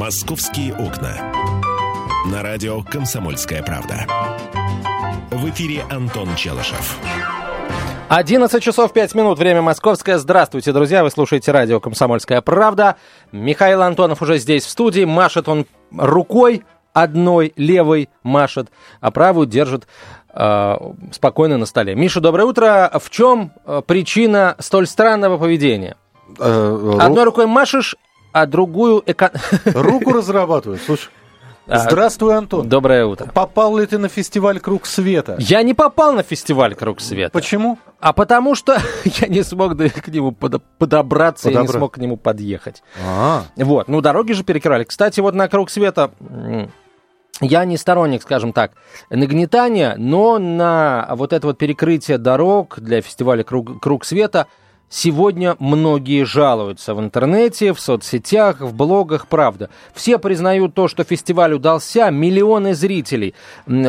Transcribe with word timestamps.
«Московские 0.00 0.72
окна». 0.72 1.12
На 2.32 2.42
радио 2.42 2.80
«Комсомольская 2.82 3.62
правда». 3.62 4.06
В 5.30 5.46
эфире 5.50 5.84
Антон 5.90 6.34
Челышев. 6.36 6.98
11 8.08 8.62
часов 8.62 8.94
5 8.94 9.14
минут, 9.14 9.38
время 9.38 9.60
московское. 9.60 10.16
Здравствуйте, 10.16 10.72
друзья, 10.72 11.04
вы 11.04 11.10
слушаете 11.10 11.52
радио 11.52 11.80
«Комсомольская 11.80 12.40
правда». 12.40 12.96
Михаил 13.30 13.82
Антонов 13.82 14.22
уже 14.22 14.38
здесь 14.38 14.64
в 14.64 14.70
студии, 14.70 15.04
машет 15.04 15.50
он 15.50 15.66
рукой 15.94 16.64
одной, 16.94 17.52
левой 17.56 18.08
машет, 18.22 18.70
а 19.02 19.10
правую 19.10 19.46
держит 19.46 19.86
э, 20.32 20.76
спокойно 21.12 21.58
на 21.58 21.66
столе. 21.66 21.94
Миша, 21.94 22.22
доброе 22.22 22.44
утро. 22.44 22.90
В 22.98 23.10
чем 23.10 23.52
э, 23.66 23.82
причина 23.86 24.56
столь 24.60 24.86
странного 24.86 25.36
поведения? 25.36 25.98
Э, 26.38 26.96
Одной 26.98 27.24
рукой 27.24 27.46
машешь, 27.46 27.96
а 28.32 28.46
другую... 28.46 29.02
Эко... 29.06 29.32
Руку 29.64 30.12
разрабатываю. 30.12 30.78
Слушай, 30.84 31.10
А, 31.66 31.78
здравствуй, 31.78 32.36
Антон. 32.36 32.68
Доброе 32.68 33.06
утро. 33.06 33.26
Попал 33.32 33.76
ли 33.78 33.86
ты 33.86 33.98
на 33.98 34.08
фестиваль 34.08 34.58
«Круг 34.60 34.86
света»? 34.86 35.36
Я 35.38 35.62
не 35.62 35.74
попал 35.74 36.12
на 36.12 36.22
фестиваль 36.22 36.74
«Круг 36.74 37.00
света». 37.00 37.30
Почему? 37.32 37.78
А 38.00 38.12
потому 38.12 38.54
что 38.54 38.78
я 39.04 39.28
не 39.28 39.42
смог 39.44 39.76
к 39.76 40.08
нему 40.08 40.30
подо- 40.32 40.62
подобраться, 40.78 41.50
я 41.50 41.60
не 41.60 41.66
Подобра- 41.66 41.78
смог 41.78 41.92
к 41.94 41.98
нему 41.98 42.16
подъехать. 42.16 42.82
А, 43.06 43.44
Вот, 43.56 43.88
ну 43.88 44.00
дороги 44.00 44.32
же 44.32 44.42
перекрывали. 44.44 44.84
Кстати, 44.84 45.20
вот 45.20 45.34
на 45.34 45.48
круг 45.48 45.70
света 45.70 46.10
я 47.42 47.64
не 47.64 47.76
сторонник, 47.78 48.22
скажем 48.22 48.52
так, 48.52 48.72
нагнетания, 49.08 49.94
но 49.96 50.38
на 50.38 51.08
вот 51.12 51.32
это 51.32 51.46
вот 51.46 51.56
перекрытие 51.58 52.18
дорог 52.18 52.78
для 52.80 53.00
фестиваля 53.00 53.44
Круг, 53.44 53.80
Круг 53.80 54.04
света 54.04 54.46
сегодня 54.90 55.56
многие 55.58 56.24
жалуются 56.24 56.94
в 56.94 57.00
интернете, 57.00 57.72
в 57.72 57.80
соцсетях, 57.80 58.60
в 58.60 58.74
блогах, 58.74 59.26
правда. 59.28 59.70
Все 59.94 60.18
признают 60.18 60.74
то, 60.74 60.88
что 60.88 61.04
фестиваль 61.04 61.54
удался, 61.54 62.10
миллионы 62.10 62.74
зрителей, 62.74 63.34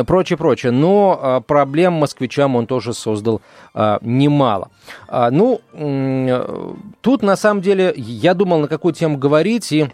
прочее, 0.06 0.38
прочее, 0.38 0.72
но 0.72 1.18
а, 1.20 1.40
проблем 1.40 1.94
москвичам 1.94 2.56
он 2.56 2.66
тоже 2.66 2.94
создал 2.94 3.42
а, 3.74 3.98
немало. 4.00 4.70
А, 5.08 5.30
ну, 5.30 5.60
э, 5.72 6.74
тут 7.00 7.22
на 7.22 7.36
самом 7.36 7.60
деле 7.60 7.92
я 7.96 8.34
думал, 8.34 8.60
на 8.60 8.68
какую 8.68 8.94
тему 8.94 9.18
говорить, 9.18 9.72
и 9.72 9.90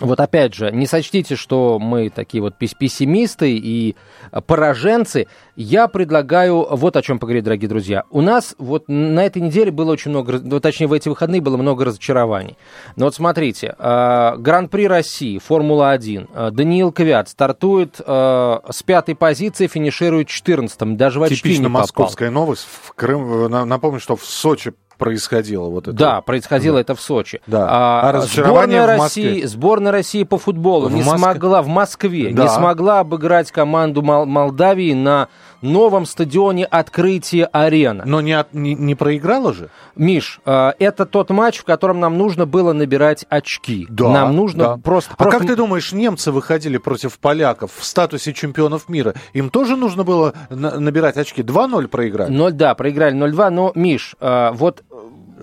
вот 0.00 0.18
опять 0.18 0.54
же, 0.54 0.72
не 0.72 0.86
сочтите, 0.86 1.36
что 1.36 1.78
мы 1.78 2.10
такие 2.10 2.42
вот 2.42 2.54
пес- 2.58 2.74
пессимисты 2.74 3.56
и 3.56 3.94
э, 4.32 4.40
пораженцы. 4.40 5.28
Я 5.56 5.86
предлагаю 5.86 6.66
вот 6.68 6.96
о 6.96 7.02
чем 7.02 7.20
поговорить, 7.20 7.44
дорогие 7.44 7.68
друзья. 7.68 8.02
У 8.10 8.20
нас 8.20 8.56
вот 8.58 8.88
на 8.88 9.24
этой 9.24 9.40
неделе 9.40 9.70
было 9.70 9.92
очень 9.92 10.10
много, 10.10 10.40
ну, 10.42 10.58
точнее, 10.58 10.88
в 10.88 10.92
эти 10.92 11.08
выходные 11.08 11.40
было 11.40 11.56
много 11.56 11.84
разочарований. 11.84 12.58
Но 12.96 13.04
вот 13.04 13.14
смотрите, 13.14 13.76
э, 13.78 14.36
Гран-при 14.38 14.88
России, 14.88 15.38
Формула-1, 15.38 16.28
э, 16.34 16.50
Даниил 16.50 16.90
Квят 16.90 17.28
стартует 17.28 18.00
э, 18.04 18.58
с 18.70 18.82
пятой 18.82 19.14
позиции, 19.14 19.68
финиширует 19.68 20.26
14 20.26 20.96
даже 20.96 21.20
в 21.20 21.22
очки 21.22 21.36
типично 21.36 21.62
не 21.62 21.68
попал. 21.68 21.82
московская 21.82 22.30
новость. 22.30 22.66
В 22.82 22.92
Крым, 22.94 23.44
э, 23.44 23.48
на- 23.48 23.64
напомню, 23.64 24.00
что 24.00 24.16
в 24.16 24.24
Сочи 24.24 24.72
происходило 24.98 25.68
вот 25.68 25.88
это. 25.88 25.96
Да, 25.96 26.20
происходило 26.20 26.78
это 26.78 26.94
в 26.94 27.00
Сочи. 27.00 27.40
Да. 27.46 27.66
А 27.70 28.12
разочарование 28.12 28.78
сборная 28.80 28.96
в 28.96 29.00
Москве? 29.00 29.28
России, 29.28 29.42
сборная 29.44 29.92
России 29.92 30.22
по 30.24 30.38
футболу 30.38 30.88
В 30.88 30.92
не 30.94 31.02
Моск- 31.02 31.18
смогла 31.18 31.62
в 31.62 31.68
Москве, 31.68 32.32
Да. 32.32 32.42
не 32.44 32.48
смогла 32.48 33.00
обыграть 33.00 33.50
команду 33.52 34.02
Мол- 34.02 34.26
Молдавии 34.26 34.92
на 34.94 35.28
новом 35.62 36.04
стадионе 36.04 36.66
Открытие 36.66 37.46
Арена. 37.46 38.04
Но 38.06 38.20
не, 38.20 38.32
от- 38.34 38.52
не, 38.52 38.74
не 38.74 38.94
проиграла 38.94 39.52
же? 39.54 39.70
Миш, 39.96 40.40
э, 40.44 40.72
это 40.78 41.06
тот 41.06 41.30
матч, 41.30 41.58
в 41.58 41.64
котором 41.64 42.00
нам 42.00 42.18
нужно 42.18 42.44
было 42.44 42.72
набирать 42.74 43.24
очки. 43.30 43.86
Да, 43.88 44.10
нам 44.10 44.36
нужно 44.36 44.64
да. 44.64 44.76
просто. 44.76 45.14
А 45.16 45.22
просто- 45.22 45.38
как 45.38 45.48
ты 45.48 45.56
думаешь, 45.56 45.92
немцы 45.92 46.32
выходили 46.32 46.76
против 46.76 47.18
поляков 47.18 47.70
в 47.76 47.84
статусе 47.84 48.32
чемпионов 48.34 48.88
мира? 48.90 49.14
Им 49.32 49.48
тоже 49.48 49.76
нужно 49.76 50.04
было 50.04 50.34
на- 50.50 50.78
набирать 50.78 51.16
очки? 51.16 51.42
2-0 51.42 51.88
проиграть? 51.88 52.28
0, 52.28 52.52
да, 52.52 52.74
проиграли 52.74 53.14
0-2, 53.14 53.50
но, 53.50 53.72
Миш, 53.74 54.16
э, 54.20 54.50
вот 54.52 54.82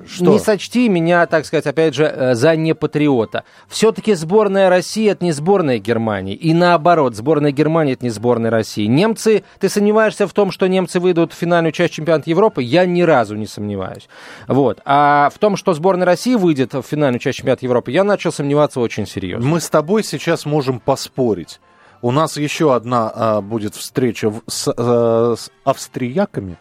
Что? 0.08 0.26
не 0.26 0.40
сочти 0.40 0.90
меня, 0.90 1.26
так 1.26 1.46
сказать, 1.46 1.66
опять 1.68 1.96
же, 1.96 2.06
э, 2.06 2.36
за 2.36 2.56
непатриота. 2.56 3.44
Все-таки 3.68 4.14
сборная 4.14 4.70
России 4.70 5.10
это 5.10 5.24
не 5.26 5.32
сборная 5.32 5.80
Германии. 5.80 6.36
И 6.36 6.54
наоборот, 6.54 7.16
сборная 7.16 7.52
Германии 7.52 7.94
это 7.94 8.06
не 8.06 8.10
сборная 8.10 8.52
России. 8.52 8.86
Немцы, 8.86 9.44
ты 9.60 9.70
сомневаешься 9.70 10.28
в 10.28 10.34
том, 10.34 10.52
что 10.52 10.68
немцы 10.68 11.00
выйдут 11.00 11.34
в 11.34 11.36
финальную 11.36 11.72
часть 11.72 11.94
чемпионата 11.94 12.30
Европы? 12.30 12.64
Я 12.64 12.86
ни 12.86 13.02
разу 13.02 13.36
не 13.36 13.48
сомневаюсь. 13.48 14.08
Вот. 14.48 14.80
А 14.86 15.30
в 15.34 15.38
том, 15.40 15.56
что 15.56 15.74
сборная 15.74 16.06
России 16.06 16.36
выйдет 16.36 16.74
в 16.74 16.84
финальную 16.84 17.20
часть 17.20 17.38
чемпионата 17.40 17.66
Европы, 17.66 17.92
я 17.92 18.04
начал 18.04 18.32
сомневаться 18.32 18.80
очень 18.80 19.08
серьезно. 19.08 19.48
Мы 19.48 19.60
с 19.60 19.70
тобой 19.70 20.04
сейчас 20.04 20.46
можем 20.46 20.80
поспорить. 20.80 21.60
У 22.02 22.12
нас 22.12 22.36
еще 22.38 22.74
одна 22.74 23.12
а, 23.14 23.42
будет 23.42 23.76
встреча 23.76 24.30
в- 24.32 24.42
с, 24.48 24.74
э, 24.76 25.36
с 25.38 25.52
австрияками. 25.64 26.58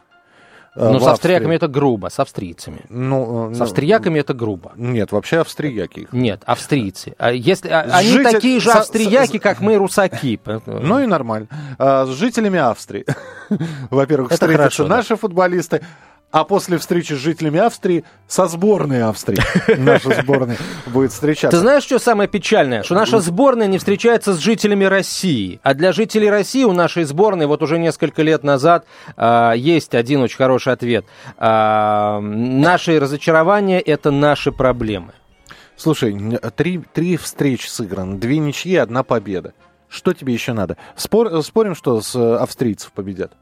Э, 0.75 0.93
в 0.99 1.03
с 1.03 1.07
австрияками 1.07 1.55
это 1.57 1.69
грубо, 1.69 2.09
с 2.09 2.19
австрийцами. 2.19 2.81
Ну, 2.89 3.51
э, 3.51 3.55
С 3.55 3.59
ну, 3.59 3.65
австрияками 3.65 4.19
это 4.21 4.35
грубо. 4.35 4.73
Нет, 4.77 5.13
вообще 5.13 5.39
австрияки. 5.41 6.09
Нет, 6.13 6.43
австрийцы. 6.47 7.15
А 7.19 7.33
если, 7.33 7.69
а- 7.69 7.81
они 7.93 8.09
Житель- 8.11 8.33
такие 8.33 8.61
же 8.61 8.71
австрияки, 8.71 9.37
со- 9.37 9.43
как 9.43 9.61
мы, 9.61 9.77
русаки. 9.77 10.41
Ну 10.67 11.01
и 11.01 11.07
нормально. 11.07 11.49
А, 11.79 12.07
с 12.07 12.11
жителями 12.11 12.59
Австрии. 12.59 13.05
Во-первых, 13.91 14.31
встретятся 14.33 14.59
хорошо, 14.59 14.83
да. 14.85 14.97
наши 14.97 15.17
футболисты, 15.17 15.83
а 16.31 16.45
после 16.45 16.79
встречи 16.79 17.13
с 17.13 17.17
жителями 17.17 17.59
Австрии 17.59 18.05
со 18.29 18.47
сборной 18.47 19.03
Австрии 19.03 19.41
наша 19.79 20.23
сборная 20.23 20.57
будет 20.87 21.11
Ты 21.11 21.15
встречаться. 21.15 21.59
знаешь, 21.59 21.83
что 21.83 21.99
самое 21.99 22.29
печальное? 22.29 22.83
Что 22.83 22.95
наша 22.95 23.19
сборная 23.21 23.67
не 23.67 23.79
встречается 23.79 24.35
с 24.35 24.39
жителями 24.39 24.85
России. 24.85 25.61
А 25.63 25.75
для 25.75 25.93
жителей 25.93 26.31
России 26.31 26.65
у 26.65 26.73
нашей 26.73 27.05
сборной 27.05 27.47
вот 27.47 27.63
уже 27.63 27.79
несколько 27.79 28.23
лет 28.23 28.45
назад 28.45 28.87
а, 29.17 29.53
есть 29.53 29.95
один 29.95 30.23
очень 30.23 30.37
хороший 30.37 30.73
ответ. 30.73 31.05
А, 31.37 32.21
наши 32.21 33.01
разочарования– 33.01 33.81
это 33.85 34.11
наши 34.11 34.53
проблемы. 34.53 35.13
Слушай, 35.77 36.39
три, 36.57 36.79
три 36.93 37.17
встречи 37.17 37.67
сыграны, 37.67 38.19
две 38.19 38.39
ничьи, 38.39 38.77
одна 38.77 39.03
победа. 39.03 39.55
Что 39.89 40.13
тебе 40.13 40.33
еще 40.33 40.53
надо? 40.53 40.77
Спор- 40.95 41.43
спорим, 41.43 41.75
что 41.75 42.01
с 42.01 42.15
э, 42.15 42.37
австрийцев 42.37 42.93
победят? 42.93 43.33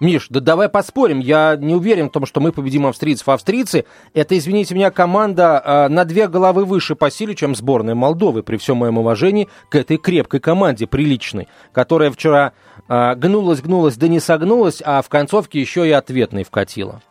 Миш, 0.00 0.28
да 0.30 0.40
давай 0.40 0.68
поспорим. 0.68 1.18
Я 1.18 1.56
не 1.56 1.74
уверен 1.74 2.08
в 2.08 2.12
том, 2.12 2.24
что 2.24 2.40
мы 2.40 2.52
победим 2.52 2.86
австрийцев. 2.86 3.28
Австрийцы– 3.28 3.84
это, 4.14 4.38
извините 4.38 4.74
меня, 4.74 4.90
команда 4.90 5.60
а, 5.64 5.88
на 5.88 6.04
две 6.04 6.28
головы 6.28 6.64
выше 6.64 6.94
по 6.94 7.10
силе, 7.10 7.34
чем 7.34 7.56
сборная 7.56 7.96
Молдовы, 7.96 8.42
при 8.42 8.56
всем 8.58 8.78
моем 8.78 8.98
уважении 8.98 9.48
к 9.70 9.74
этой 9.74 9.96
крепкой 9.96 10.38
команде, 10.38 10.86
приличной, 10.86 11.48
которая 11.72 12.12
вчера 12.12 12.52
а, 12.86 13.16
гнулась, 13.16 13.60
гнулась, 13.60 13.96
да 13.96 14.06
не 14.06 14.20
согнулась, 14.20 14.80
а 14.84 15.02
в 15.02 15.08
концовке 15.08 15.60
еще 15.60 15.86
и 15.86 15.90
ответный 15.90 16.44
вкатила. 16.44 17.02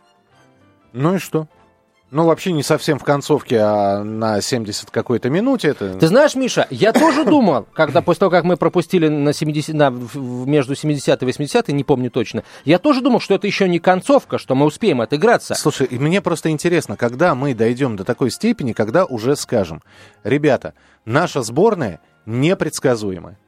Ну 0.94 1.16
и 1.16 1.18
что? 1.18 1.46
Ну, 2.10 2.24
вообще 2.24 2.52
не 2.52 2.62
совсем 2.62 2.98
в 2.98 3.04
концовке, 3.04 3.58
а 3.60 4.02
на 4.02 4.40
70 4.40 4.90
какой-то 4.90 5.28
минуте. 5.28 5.68
Это... 5.68 5.94
Ты 5.94 6.06
знаешь, 6.06 6.34
Миша, 6.34 6.66
я 6.70 6.94
тоже 6.94 7.24
думал, 7.24 7.66
когда 7.74 8.00
после 8.00 8.20
того, 8.20 8.30
как 8.30 8.44
мы 8.44 8.56
пропустили 8.56 9.08
на 9.08 9.34
70, 9.34 9.74
на, 9.74 9.90
между 9.90 10.74
70 10.74 11.22
и 11.22 11.24
80, 11.26 11.68
не 11.68 11.84
помню 11.84 12.10
точно, 12.10 12.44
я 12.64 12.78
тоже 12.78 13.02
думал, 13.02 13.20
что 13.20 13.34
это 13.34 13.46
еще 13.46 13.68
не 13.68 13.78
концовка, 13.78 14.38
что 14.38 14.54
мы 14.54 14.64
успеем 14.64 15.02
отыграться. 15.02 15.54
Слушай, 15.54 15.86
и 15.86 15.98
мне 15.98 16.22
просто 16.22 16.48
интересно, 16.48 16.96
когда 16.96 17.34
мы 17.34 17.54
дойдем 17.54 17.96
до 17.96 18.04
такой 18.04 18.30
степени, 18.30 18.72
когда 18.72 19.04
уже 19.04 19.36
скажем, 19.36 19.82
ребята, 20.24 20.72
наша 21.04 21.42
сборная 21.42 22.00
непредсказуемая. 22.24 23.38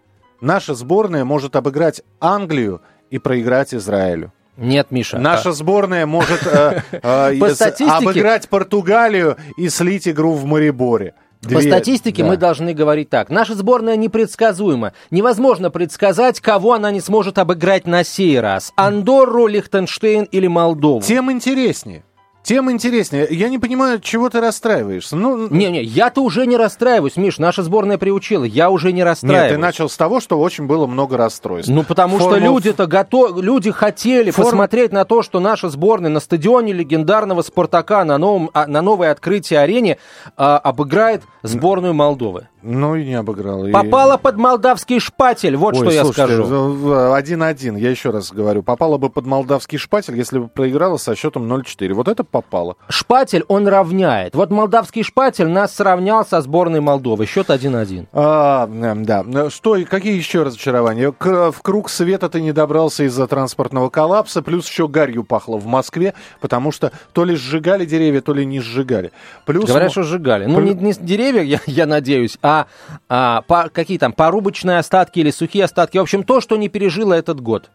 Наша 0.42 0.74
сборная 0.74 1.24
может 1.24 1.56
обыграть 1.56 2.02
Англию 2.20 2.82
и 3.10 3.18
проиграть 3.18 3.74
Израилю. 3.74 4.32
Нет, 4.60 4.90
Миша. 4.90 5.18
Наша 5.18 5.52
сборная 5.52 6.06
может 6.06 6.46
э, 6.46 6.82
э, 6.92 7.38
По 7.38 7.50
статистике- 7.54 7.90
обыграть 7.90 8.48
Португалию 8.48 9.36
и 9.56 9.68
слить 9.68 10.06
игру 10.06 10.34
в 10.34 10.44
Мариборе. 10.44 11.14
По 11.42 11.48
Две- 11.48 11.62
статистике 11.62 12.22
да. 12.22 12.28
мы 12.28 12.36
должны 12.36 12.74
говорить 12.74 13.08
так. 13.08 13.30
Наша 13.30 13.54
сборная 13.54 13.96
непредсказуема. 13.96 14.92
Невозможно 15.10 15.70
предсказать, 15.70 16.38
кого 16.40 16.74
она 16.74 16.90
не 16.90 17.00
сможет 17.00 17.38
обыграть 17.38 17.86
на 17.86 18.04
сей 18.04 18.38
раз. 18.38 18.72
Андорру, 18.76 19.46
Лихтенштейн 19.46 20.24
или 20.24 20.46
Молдову. 20.48 21.00
Тем 21.00 21.32
интереснее. 21.32 22.04
Тем 22.50 22.68
интереснее. 22.68 23.28
Я 23.30 23.48
не 23.48 23.58
понимаю, 23.60 24.00
чего 24.00 24.28
ты 24.28 24.40
расстраиваешься. 24.40 25.14
Ну, 25.14 25.46
Не-не, 25.48 25.84
я-то 25.84 26.20
уже 26.20 26.48
не 26.48 26.56
расстраиваюсь, 26.56 27.14
Миш, 27.14 27.38
наша 27.38 27.62
сборная 27.62 27.96
приучила, 27.96 28.42
я 28.42 28.70
уже 28.70 28.88
не 28.90 28.96
нет, 28.98 29.06
расстраиваюсь. 29.06 29.52
ты 29.52 29.56
начал 29.58 29.88
с 29.88 29.96
того, 29.96 30.18
что 30.18 30.36
очень 30.40 30.66
было 30.66 30.88
много 30.88 31.16
расстройств. 31.16 31.70
Ну, 31.70 31.84
потому 31.84 32.18
что 32.18 32.30
Формул- 32.30 32.54
люди-то 32.56 32.88
готовы, 32.88 33.40
люди 33.40 33.70
хотели 33.70 34.32
Форм- 34.32 34.46
посмотреть 34.50 34.90
на 34.90 35.04
то, 35.04 35.22
что 35.22 35.38
наша 35.38 35.68
сборная 35.68 36.10
на 36.10 36.18
стадионе 36.18 36.72
легендарного 36.72 37.42
Спартака 37.42 38.04
на, 38.04 38.18
новом, 38.18 38.50
а, 38.52 38.66
на 38.66 38.82
новой 38.82 39.12
открытии 39.12 39.54
арене 39.54 39.98
а, 40.36 40.58
обыграет 40.58 41.22
сборную 41.44 41.94
Молдовы. 41.94 42.48
Ну 42.62 42.94
и 42.96 43.06
не 43.06 43.14
обыграл. 43.14 43.64
И- 43.66 43.70
Попала 43.72 44.18
под 44.18 44.36
молдавский 44.36 44.98
шпатель, 44.98 45.56
вот 45.56 45.74
Ой, 45.74 45.80
что 45.80 45.90
я 45.90 46.02
слушайте, 46.04 46.26
скажу. 46.34 46.42
в- 46.44 46.82
в- 46.82 47.14
Один-один, 47.14 47.76
я 47.76 47.88
еще 47.90 48.10
раз 48.10 48.32
говорю. 48.32 48.62
Попала 48.62 48.98
бы 48.98 49.08
под 49.08 49.24
молдавский 49.24 49.78
шпатель, 49.78 50.14
если 50.16 50.40
бы 50.40 50.48
проиграла 50.48 50.98
со 50.98 51.14
счетом 51.14 51.46
0-4. 51.50 51.94
Вот 51.94 52.08
это 52.08 52.22
попало. 52.42 52.76
Шпатель 52.88 53.44
он 53.48 53.66
равняет. 53.68 54.34
Вот 54.34 54.50
молдавский 54.50 55.02
шпатель 55.02 55.48
нас 55.48 55.74
сравнял 55.74 56.24
со 56.26 56.40
сборной 56.40 56.80
Молдовы. 56.80 57.26
Счет 57.26 57.50
1-1. 57.50 58.06
А, 58.12 58.66
м, 58.66 59.04
да. 59.04 59.50
Что, 59.50 59.76
и 59.76 59.84
какие 59.84 60.16
еще 60.16 60.42
разочарования? 60.42 61.12
К- 61.12 61.52
в 61.52 61.62
круг 61.62 61.88
света 61.90 62.28
ты 62.28 62.40
не 62.40 62.52
добрался 62.52 63.04
из-за 63.04 63.26
транспортного 63.26 63.90
коллапса, 63.90 64.42
плюс 64.42 64.68
еще 64.68 64.88
гарью 64.88 65.24
пахло 65.24 65.56
в 65.58 65.66
Москве, 65.66 66.14
потому 66.40 66.72
что 66.72 66.92
то 67.12 67.24
ли 67.24 67.34
сжигали 67.36 67.84
деревья, 67.84 68.20
то 68.20 68.32
ли 68.32 68.44
не 68.46 68.60
сжигали. 68.60 69.12
Плюс 69.46 69.66
Говорят, 69.66 69.92
что 69.92 70.02
сжигали. 70.02 70.46
Ну, 70.46 70.60
не, 70.60 70.72
Плю- 70.72 70.80
не 70.82 70.92
с 70.92 70.98
деревья, 70.98 71.42
я, 71.42 71.60
я 71.66 71.86
надеюсь, 71.86 72.38
а, 72.42 72.66
а 73.08 73.42
по- 73.42 73.68
какие 73.72 73.98
там, 73.98 74.12
порубочные 74.12 74.78
остатки 74.78 75.18
или 75.20 75.30
сухие 75.30 75.64
остатки. 75.64 75.98
В 75.98 76.02
общем, 76.02 76.22
то, 76.24 76.40
что 76.40 76.56
не 76.56 76.68
пережило 76.68 77.14
этот 77.14 77.40
год 77.40 77.70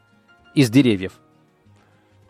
из 0.53 0.69
деревьев. 0.69 1.11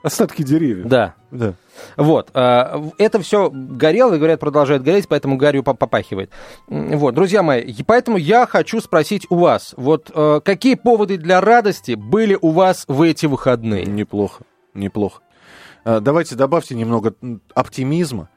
Остатки 0.05 0.43
деревьев. 0.43 0.87
Да. 0.87 1.15
Да. 1.31 1.53
Вот. 1.97 2.29
а, 2.33 2.81
Это 2.97 3.19
все 3.19 3.49
горело, 3.51 4.13
и, 4.13 4.17
говорят, 4.17 4.39
продолжает 4.39 4.83
гореть, 4.83 5.07
поэтому 5.09 5.35
гарью 5.37 5.63
по- 5.63 5.73
попахивает. 5.73 6.31
Вот, 6.67 7.13
друзья 7.15 7.43
мои, 7.43 7.61
и 7.61 7.83
поэтому 7.83 8.17
я 8.17 8.45
хочу 8.45 8.79
спросить 8.79 9.27
у 9.29 9.35
вас, 9.35 9.73
вот 9.77 10.11
э, 10.13 10.39
какие 10.43 10.75
поводы 10.75 11.17
для 11.17 11.41
радости 11.41 11.95
были 11.95 12.37
у 12.41 12.51
вас 12.51 12.85
в 12.87 13.01
эти 13.01 13.25
выходные? 13.25 13.85
Неплохо, 13.85 14.43
неплохо. 14.73 15.21
А, 15.83 15.99
Давайте 15.99 16.35
добавьте 16.35 16.75
немного 16.75 17.13
оптимизма. 17.53 18.29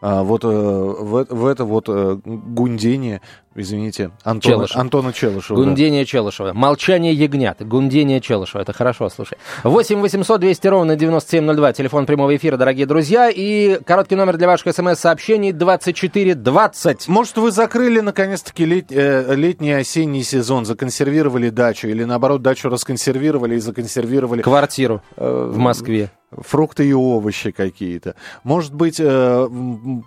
а, 0.00 0.22
вот 0.22 0.44
э, 0.44 0.48
в, 0.48 1.26
в 1.28 1.46
это 1.46 1.64
вот 1.64 1.88
э, 1.88 2.18
гундение, 2.24 3.20
извините, 3.60 4.10
Антона, 4.24 4.54
Челышев. 4.54 4.76
Антона 4.76 5.12
Челышева. 5.12 5.58
да. 5.58 5.64
Гундение 5.64 6.04
Челышева. 6.04 6.52
Молчание 6.52 7.12
ягнят. 7.12 7.66
Гундение 7.66 8.20
Челышева. 8.20 8.62
Это 8.62 8.72
хорошо, 8.72 9.08
слушай. 9.10 9.38
8 9.64 10.00
800 10.00 10.40
200 10.40 10.66
ровно 10.68 10.96
9702. 10.96 11.72
Телефон 11.72 12.06
прямого 12.06 12.34
эфира, 12.36 12.56
дорогие 12.56 12.86
друзья. 12.86 13.30
И 13.30 13.78
короткий 13.84 14.14
номер 14.16 14.36
для 14.36 14.46
ваших 14.46 14.74
смс-сообщений 14.74 15.52
2420. 15.52 17.08
Может, 17.08 17.36
вы 17.36 17.50
закрыли 17.50 18.00
наконец-таки 18.00 18.64
лет- 18.64 18.90
э, 18.92 19.34
летний 19.34 19.72
осенний 19.72 20.22
сезон, 20.22 20.64
законсервировали 20.64 21.50
дачу, 21.50 21.88
или 21.88 22.04
наоборот, 22.04 22.42
дачу 22.42 22.68
расконсервировали 22.68 23.56
и 23.56 23.58
законсервировали 23.58 24.42
Квартиру 24.42 25.02
э, 25.16 25.50
в 25.52 25.58
Москве. 25.58 26.10
фрукты 26.30 26.86
и 26.88 26.92
овощи 26.92 27.50
какие-то. 27.50 28.14
Может 28.44 28.74
быть, 28.74 29.00
э, 29.00 29.48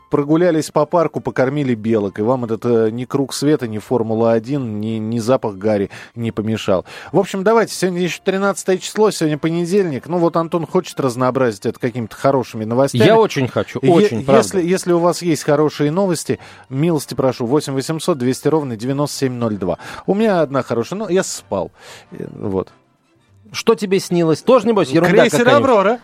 прогулялись 0.09 0.69
по 0.71 0.85
парку, 0.85 1.19
покормили 1.19 1.73
белок, 1.75 2.19
и 2.19 2.21
вам 2.21 2.45
этот 2.45 2.65
э, 2.65 2.89
ни 2.91 3.05
круг 3.05 3.33
света, 3.41 3.67
ни 3.67 3.79
Формула-1, 3.79 4.57
ни, 4.59 4.97
ни 4.99 5.17
запах 5.17 5.55
Гарри 5.55 5.89
не 6.13 6.31
помешал. 6.31 6.85
В 7.11 7.17
общем, 7.17 7.43
давайте, 7.43 7.73
сегодня 7.73 8.01
еще 8.01 8.19
13 8.23 8.79
число, 8.81 9.09
сегодня 9.09 9.39
понедельник. 9.39 10.07
Ну 10.07 10.19
вот 10.19 10.37
Антон 10.37 10.67
хочет 10.67 10.99
разнообразить 10.99 11.65
это 11.65 11.79
какими-то 11.79 12.15
хорошими 12.15 12.65
новостями. 12.65 13.03
Я 13.03 13.17
очень 13.17 13.47
хочу, 13.47 13.79
Е- 13.81 13.91
очень, 13.91 14.23
правда. 14.23 14.43
если, 14.43 14.61
если 14.61 14.91
у 14.93 14.99
вас 14.99 15.23
есть 15.23 15.43
хорошие 15.43 15.89
новости, 15.89 16.37
милости 16.69 17.15
прошу, 17.15 17.47
8 17.47 17.73
800 17.73 18.15
200 18.19 18.47
ровно 18.47 18.77
9702. 18.77 19.79
У 20.05 20.13
меня 20.13 20.41
одна 20.41 20.61
хорошая, 20.61 20.99
ну, 20.99 21.09
я 21.09 21.23
спал. 21.23 21.71
Э, 22.11 22.27
Вот. 22.31 22.69
Что 23.51 23.75
тебе 23.75 23.99
снилось? 23.99 24.41
Тоже, 24.41 24.67
небось, 24.67 24.89
ерунда 24.89 25.27
Крейсер? 25.27 25.49
Аврора. 25.49 25.99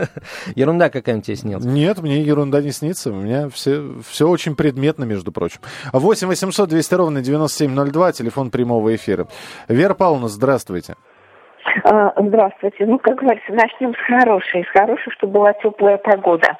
Ерунда 0.54 0.88
какая-нибудь 0.88 1.26
тебе 1.26 1.36
снилась. 1.36 1.64
Нет, 1.64 2.00
мне 2.00 2.22
ерунда 2.22 2.62
не 2.62 2.70
снится. 2.70 3.10
У 3.10 3.16
меня 3.16 3.48
все, 3.48 3.96
все 4.08 4.28
очень 4.28 4.54
предметно, 4.54 5.02
между 5.02 5.32
прочим. 5.32 5.60
8 5.92 6.28
800 6.28 6.68
200 6.68 6.94
ровно 6.94 7.20
9702, 7.20 8.12
телефон 8.12 8.50
прямого 8.50 8.94
эфира. 8.94 9.26
Вера 9.66 9.94
Павловна, 9.94 10.28
здравствуйте. 10.28 10.94
А, 11.84 12.12
Здравствуйте. 12.16 12.86
Ну, 12.86 12.98
как 12.98 13.16
говорится, 13.16 13.52
начнем 13.52 13.94
с 13.94 13.98
хорошей. 13.98 14.64
С 14.64 14.68
хорошей, 14.68 15.12
что 15.12 15.26
была 15.26 15.52
теплая 15.54 15.96
погода. 15.98 16.56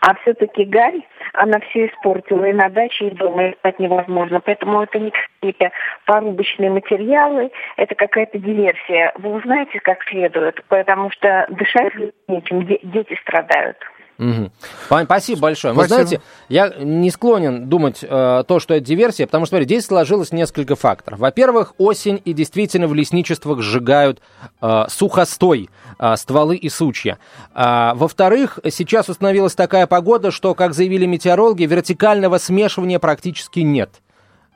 А 0.00 0.14
все-таки 0.16 0.64
гарь, 0.64 1.00
она 1.32 1.60
все 1.60 1.86
испортила 1.86 2.44
и 2.44 2.52
на 2.52 2.68
даче, 2.68 3.08
и 3.08 3.14
дома, 3.14 3.48
и 3.48 3.52
спать 3.54 3.78
невозможно. 3.78 4.40
Поэтому 4.40 4.82
это 4.82 4.98
не 4.98 5.10
какие-то 5.10 5.72
порубочные 6.06 6.70
материалы, 6.70 7.50
это 7.76 7.94
какая-то 7.94 8.38
диверсия. 8.38 9.12
Вы 9.16 9.30
узнаете 9.34 9.80
как 9.80 10.02
следует, 10.04 10.62
потому 10.68 11.10
что 11.10 11.46
дышать 11.48 11.92
нечем, 12.28 12.64
де- 12.66 12.80
дети 12.82 13.18
страдают. 13.22 13.78
Пань, 14.16 15.06
Спасибо 15.06 15.40
большое. 15.40 15.74
Вы 15.74 15.86
Спасибо. 15.86 16.06
знаете, 16.06 16.24
я 16.48 16.68
не 16.78 17.10
склонен 17.10 17.68
думать 17.68 17.98
э, 18.02 18.44
то, 18.46 18.60
что 18.60 18.74
это 18.74 18.84
диверсия, 18.84 19.26
потому 19.26 19.44
что, 19.44 19.50
смотрите, 19.50 19.74
здесь 19.74 19.86
сложилось 19.86 20.32
несколько 20.32 20.76
факторов. 20.76 21.18
Во-первых, 21.18 21.74
осень, 21.78 22.20
и 22.24 22.32
действительно 22.32 22.86
в 22.86 22.94
лесничествах 22.94 23.60
сжигают 23.60 24.20
э, 24.60 24.84
сухостой, 24.88 25.68
э, 25.98 26.16
стволы 26.16 26.56
и 26.56 26.68
сучья. 26.68 27.18
А, 27.52 27.94
во-вторых, 27.94 28.60
сейчас 28.70 29.08
установилась 29.08 29.54
такая 29.54 29.86
погода, 29.86 30.30
что, 30.30 30.54
как 30.54 30.74
заявили 30.74 31.06
метеорологи, 31.06 31.64
вертикального 31.64 32.38
смешивания 32.38 32.98
практически 32.98 33.60
нет. 33.60 34.00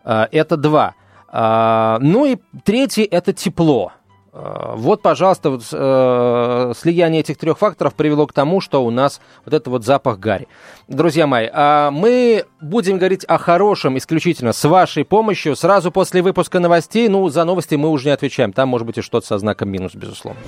Э, 0.05 0.26
это 0.31 0.56
два. 0.56 0.94
А, 1.31 1.99
ну 2.00 2.25
и 2.26 2.38
третий– 2.64 3.02
это 3.10 3.32
тепло. 3.32 3.93
Э, 4.32 4.75
Вот, 4.76 5.02
пожалуйста, 5.02 5.50
вот, 5.50 5.62
э, 5.72 6.72
слияние 6.76 7.20
этих 7.20 7.38
трех 7.38 7.58
факторов 7.58 7.94
привело 7.94 8.26
к 8.26 8.32
тому, 8.32 8.60
что 8.60 8.84
у 8.84 8.90
нас 8.90 9.20
вот 9.44 9.54
это 9.54 9.70
вот 9.70 9.84
запах 9.84 10.19
гари. 10.19 10.48
Друзья 10.86 11.26
мои, 11.26 11.48
а 11.52 11.90
мы 11.90 12.44
будем 12.60 12.98
говорить 12.98 13.25
о 13.25 13.38
хорошем 13.38 13.96
исключительно 13.98 14.52
с 14.52 14.64
вашей 14.69 15.04
помощью 15.04 15.56
сразу 15.56 15.90
после 15.90 16.22
выпуска 16.22 16.60
новостей. 16.60 17.08
Ну, 17.08 17.28
за 17.28 17.44
новости 17.44 17.75
мы 17.75 17.88
уже 17.88 18.06
не 18.06 18.12
отвечаем. 18.12 18.52
Там 18.52 18.69
может 18.69 18.86
быть 18.86 18.98
и 18.98 19.02
что-то 19.02 19.26
со 19.26 19.38
знаком 19.38 19.70
минус, 19.70 19.94
безусловно. 19.94 20.40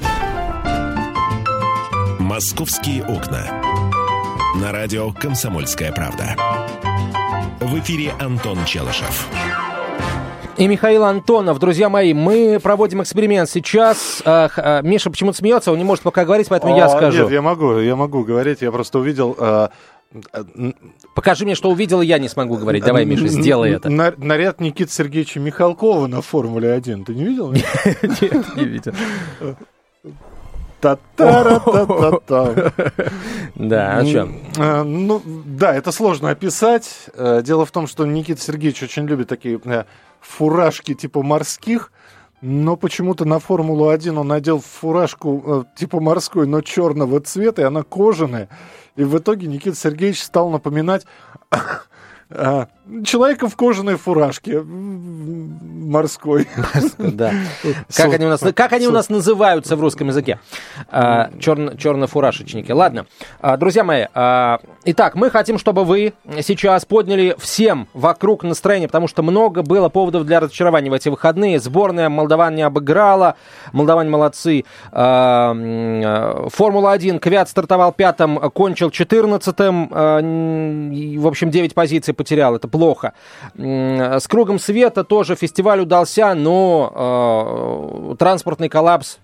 «Московские 2.18 3.04
окна». 3.04 3.44
На 4.56 4.72
радио 4.72 5.12
«Комсомольская 5.12 5.92
правда». 5.92 6.36
В 7.60 7.78
эфире 7.78 8.12
Антон 8.20 8.64
Челышев. 8.64 9.28
И 10.60 10.66
Михаил 10.68 11.04
Антонов, 11.04 11.58
друзья 11.58 11.88
мои, 11.88 12.12
мы 12.12 12.60
проводим 12.62 13.00
эксперимент 13.02 13.48
сейчас. 13.48 14.20
Х- 14.22 14.50
а, 14.58 14.82
Миша 14.82 15.08
почему-то 15.10 15.38
смеется, 15.38 15.72
он 15.72 15.78
не 15.78 15.84
может 15.84 16.02
пока 16.04 16.26
говорить, 16.26 16.48
поэтому 16.50 16.76
я 16.76 16.84
А, 16.84 16.88
скажу. 16.90 17.22
Нет, 17.22 17.32
я 17.32 17.40
могу, 17.40 17.78
я 17.78 17.96
могу 17.96 18.24
говорить. 18.24 18.60
Я 18.60 18.70
просто 18.70 18.98
увидел... 18.98 19.34
н- 19.40 20.74
Покажи 21.14 21.46
мне, 21.46 21.54
что 21.54 21.70
увидел, 21.70 22.02
я 22.02 22.18
не 22.18 22.28
смогу 22.28 22.56
говорить. 22.58 22.84
Давай, 22.84 23.06
Миша, 23.06 23.26
сделай 23.28 23.70
это. 23.72 23.88
на- 23.88 24.12
наряд 24.18 24.60
Никиты 24.60 24.92
Сергеевича 24.92 25.40
Михалкова 25.40 26.06
на 26.08 26.20
Формуле-1. 26.20 27.04
Ты 27.06 27.14
не 27.14 27.24
видел? 27.24 27.52
Нет, 27.52 28.56
не 28.56 28.64
видел. 28.64 28.92
Та-та-ра-та-та-та. 30.82 32.72
Да, 33.54 34.04
что? 34.06 34.28
Э, 34.58 34.82
Ну, 34.82 35.20
да, 35.44 35.74
это 35.74 35.92
сложно 35.92 36.30
описать. 36.30 36.90
Э, 37.14 37.42
Дело 37.44 37.64
в 37.66 37.70
том, 37.70 37.86
что 37.86 38.04
Никита 38.06 38.40
Сергеевич 38.40 38.82
очень 38.82 39.06
любит 39.06 39.28
такие 39.28 39.60
э, 39.64 39.84
фуражки 40.20 40.94
типа 40.94 41.22
морских, 41.22 41.92
но 42.40 42.76
почему-то 42.76 43.24
на 43.24 43.38
Формулу-1 43.38 44.18
он 44.18 44.28
надел 44.28 44.60
фуражку 44.60 45.42
э, 45.46 45.76
типа 45.76 46.00
морской, 46.00 46.46
но 46.46 46.62
черного 46.62 47.20
цвета, 47.20 47.62
и 47.62 47.64
она 47.66 47.82
кожаная. 47.82 48.48
И 48.96 49.04
в 49.04 49.18
итоге 49.18 49.46
Никита 49.46 49.76
Сергеевич 49.76 50.22
стал 50.22 50.50
напоминать 50.50 51.06
э, 52.30 52.66
человека 53.04 53.48
в 53.48 53.56
кожаной 53.56 53.96
фуражке 53.96 54.62
морской. 55.90 56.46
Да. 56.98 57.32
Как 57.96 58.12
они 58.14 58.26
у 58.26 58.28
нас, 58.28 58.40
как 58.54 58.72
они 58.72 58.86
у 58.86 58.92
нас 58.92 59.08
называются 59.08 59.76
в 59.76 59.80
русском 59.80 60.08
языке? 60.08 60.38
А, 60.88 61.30
черно, 61.38 61.74
чернофуражечники. 61.74 62.70
Ладно. 62.70 63.06
А, 63.40 63.56
друзья 63.56 63.84
мои, 63.84 64.06
а, 64.14 64.60
итак, 64.84 65.16
мы 65.16 65.30
хотим, 65.30 65.58
чтобы 65.58 65.84
вы 65.84 66.12
сейчас 66.42 66.84
подняли 66.84 67.34
всем 67.38 67.88
вокруг 67.92 68.44
настроение, 68.44 68.88
потому 68.88 69.08
что 69.08 69.22
много 69.22 69.62
было 69.62 69.88
поводов 69.88 70.24
для 70.24 70.40
разочарования 70.40 70.90
в 70.90 70.94
эти 70.94 71.08
выходные. 71.08 71.58
Сборная 71.58 72.08
Молдаван 72.08 72.54
не 72.54 72.62
обыграла. 72.62 73.36
Молдаване 73.72 74.10
молодцы. 74.10 74.64
А, 74.92 75.50
м, 75.50 76.02
а, 76.04 76.48
Формула-1. 76.50 77.18
Квят 77.18 77.48
стартовал 77.48 77.92
пятым, 77.92 78.38
кончил 78.50 78.90
четырнадцатым. 78.90 79.88
В 79.90 81.26
общем, 81.26 81.50
9 81.50 81.74
позиций 81.74 82.14
потерял. 82.14 82.54
Это 82.54 82.68
плохо. 82.68 82.79
М, 83.56 84.18
С 84.20 84.26
кругом 84.26 84.58
света 84.58 85.04
тоже 85.04 85.36
фестиваль 85.36 85.80
удался, 85.80 86.34
но 86.34 88.10
э, 88.12 88.16
транспортный 88.16 88.68
коллапс 88.68 89.18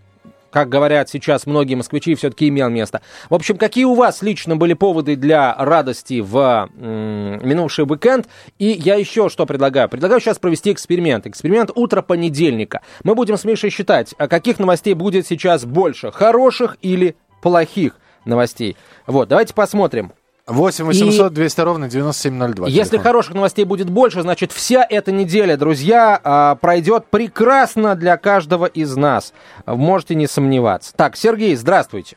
как 0.57 0.71
говорят 0.71 1.11
сейчас 1.11 1.45
многие 1.45 1.75
москвичи, 1.75 2.15
все-таки 2.15 2.49
имел 2.49 2.71
место. 2.71 3.03
В 3.29 3.35
общем, 3.35 3.59
какие 3.59 3.85
у 3.85 3.95
вас 3.95 4.23
лично 4.23 4.57
были 4.57 4.73
поводы 4.73 5.15
для 5.15 5.55
радости 5.55 6.21
в 6.21 6.71
м, 6.79 7.47
минувший 7.47 7.85
уикенд? 7.85 8.27
И 8.59 8.69
я 8.69 8.95
еще 8.95 9.29
что 9.29 9.45
предлагаю? 9.45 9.91
Предлагаю 9.91 10.19
сейчас 10.19 10.39
провести 10.39 10.73
эксперимент. 10.73 11.27
Эксперимент 11.27 11.71
утро 11.75 12.01
понедельника. 12.01 12.81
Мы 13.05 13.15
будем 13.15 13.37
с 13.37 13.45
Мишей 13.45 13.69
считать, 13.69 14.15
а 14.17 14.29
каких 14.29 14.59
новостей 14.59 14.95
будет 14.95 15.27
сейчас 15.27 15.67
больше, 15.67 16.11
хороших 16.11 16.79
или 16.81 17.17
плохих 17.43 17.99
новостей. 18.25 18.79
Вот, 19.07 19.29
давайте 19.29 19.53
посмотрим. 19.53 20.13
8 20.47 20.85
800 20.85 21.33
200 21.33 21.61
ровно 21.63 21.89
9702. 21.89 22.69
Если 22.69 22.91
телефон. 22.91 23.03
хороших 23.05 23.35
новостей 23.35 23.65
будет 23.65 23.91
больше, 23.91 24.23
значит 24.23 24.53
вся 24.53 24.87
эта 24.89 25.11
неделя, 25.11 25.57
друзья, 25.57 26.21
а, 26.23 26.55
пройдет 26.55 27.07
прекрасно 27.11 27.97
для 27.97 28.17
каждого 28.17 28.67
из 28.67 28.97
нас. 28.97 29.35
Можете 29.67 30.15
не 30.15 30.29
сомневаться. 30.29 30.97
Так, 30.97 31.17
Сергей, 31.17 31.57
здравствуйте. 31.57 32.17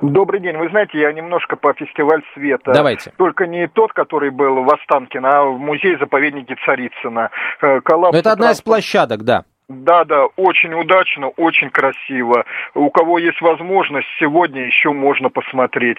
Добрый 0.00 0.40
день. 0.40 0.56
Вы 0.56 0.68
знаете, 0.70 0.98
я 0.98 1.12
немножко 1.12 1.56
по 1.56 1.74
фестиваль 1.74 2.22
света. 2.34 2.72
Давайте. 2.72 3.12
Только 3.16 3.46
не 3.46 3.66
тот, 3.68 3.92
который 3.92 4.30
был 4.30 4.62
в 4.62 4.72
Останкино, 4.72 5.28
а 5.28 5.44
в 5.44 5.58
музее-заповеднике 5.58 6.56
Царицына. 6.64 7.30
Э, 7.60 7.80
Коллапс 7.80 8.12
Но 8.12 8.18
это 8.18 8.32
одна 8.32 8.52
из 8.52 8.62
площадок, 8.62 9.24
да. 9.24 9.44
Да, 9.68 10.04
да, 10.04 10.24
очень 10.36 10.72
удачно, 10.72 11.28
очень 11.28 11.68
красиво. 11.68 12.46
У 12.74 12.88
кого 12.90 13.18
есть 13.18 13.40
возможность, 13.42 14.06
сегодня 14.18 14.64
еще 14.64 14.92
можно 14.92 15.28
посмотреть. 15.28 15.98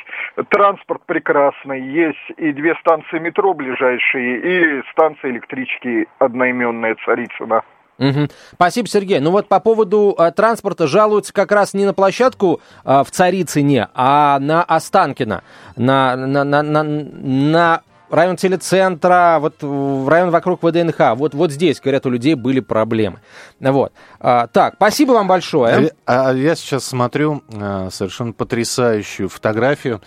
Транспорт 0.50 1.04
прекрасный, 1.06 1.80
есть 1.80 2.32
и 2.38 2.52
две 2.52 2.74
станции 2.82 3.20
метро 3.20 3.54
ближайшие, 3.54 4.80
и 4.80 4.84
станция 4.92 5.30
электрички 5.30 6.08
одноименная 6.18 6.96
Царицына. 7.06 7.62
Мгм. 8.00 8.30
Спасибо, 8.54 8.88
Сергей. 8.88 9.20
Ну 9.20 9.30
вот 9.30 9.50
по 9.50 9.60
поводу 9.60 10.16
э, 10.18 10.32
транспорта 10.32 10.88
жалуются 10.88 11.34
как 11.34 11.52
раз 11.52 11.74
не 11.74 11.86
на 11.86 11.94
площадку 11.94 12.62
э, 12.86 13.04
в 13.04 13.12
Царицыне, 13.12 13.90
а 13.94 14.40
на 14.40 14.64
Останкино, 14.64 15.44
на, 15.76 16.16
на, 16.16 16.44
на, 16.44 16.64
на, 16.64 16.84
на 16.84 17.82
район 18.10 18.36
телецентра, 18.36 19.38
вот 19.39 19.56
район 19.62 20.30
вокруг 20.32 20.63
ВДНХ. 20.63 21.16
Вот, 21.16 21.34
вот 21.34 21.51
здесь, 21.51 21.80
говорят, 21.80 22.06
у 22.06 22.10
людей 22.10 22.36
были 22.36 22.60
проблемы. 22.60 23.20
Вот. 23.60 23.94
А, 24.20 24.48
так, 24.48 24.75
спасибо 24.75 25.12
вам 25.13 25.28
большое. 25.28 25.92
А 26.06 26.34
я 26.34 26.56
сейчас 26.56 26.86
смотрю 26.86 27.44
э, 27.51 27.89
совершенно 27.92 28.34
потрясающую 28.34 29.30
фотографию, 29.30 30.01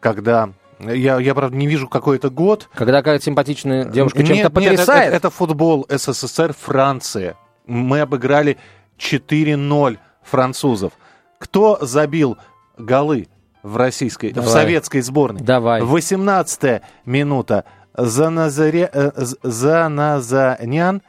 когда... 0.00 0.50
Я, 0.80 1.20
я, 1.20 1.34
правда, 1.36 1.56
не 1.56 1.68
вижу, 1.68 1.86
какой 1.88 2.16
это 2.16 2.28
год. 2.28 2.68
Когда 2.74 2.98
какая-то 2.98 3.24
симпатичная 3.24 3.84
девушка 3.84 4.18
Нет, 4.18 4.26
чем-то 4.28 4.42
нет, 4.42 4.46
это- 4.46 4.54
потрясает. 4.54 5.08
это, 5.08 5.16
это 5.16 5.30
футбол 5.30 5.86
СССР, 5.88 6.52
Франция. 6.58 7.36
Мы 7.66 8.00
обыграли 8.00 8.58
4-0 8.98 9.98
французов. 10.24 10.92
Кто 11.38 11.78
забил 11.80 12.36
голы 12.76 13.28
в 13.62 13.76
российской, 13.76 14.30
в 14.30 14.34
Давай. 14.34 14.50
советской 14.50 15.00
сборной? 15.02 15.40
Давай. 15.40 15.82
18 15.82 16.82
минута. 17.06 17.64
Заназаре, 17.94 18.88
э, 18.90 19.10
З- 19.16 19.36
Заназанян, 19.42 21.02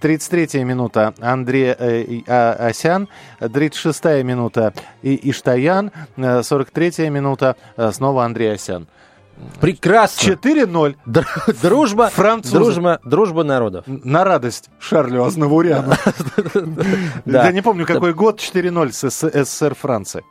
33 0.00 0.62
минута 0.62 1.12
Андрей 1.20 1.74
э, 1.76 2.20
а- 2.28 2.68
Асян, 2.68 3.08
36 3.52 4.22
минута 4.22 4.72
И- 5.02 5.30
Иштаян, 5.30 5.90
э, 6.16 6.42
43 6.44 7.10
минута 7.10 7.56
э, 7.76 7.90
снова 7.92 8.24
Андрей 8.24 8.54
Асян. 8.54 8.86
Прекрасно. 9.60 10.22
4-0 10.34 10.96
Др- 11.06 11.26
Дружба, 11.62 12.08
Французы. 12.10 12.54
дружба, 12.56 13.00
дружба 13.04 13.42
народов. 13.44 13.84
на 13.86 14.24
радость 14.24 14.70
Шарлю 14.78 15.24
Азнавуряну. 15.24 15.92
Я 17.26 17.52
не 17.52 17.62
помню, 17.62 17.84
какой 17.86 18.14
год, 18.14 18.40
4-0 18.40 18.92
с 18.92 19.10
С- 19.10 19.28
СССР 19.44 19.74
Франции. 19.74 20.22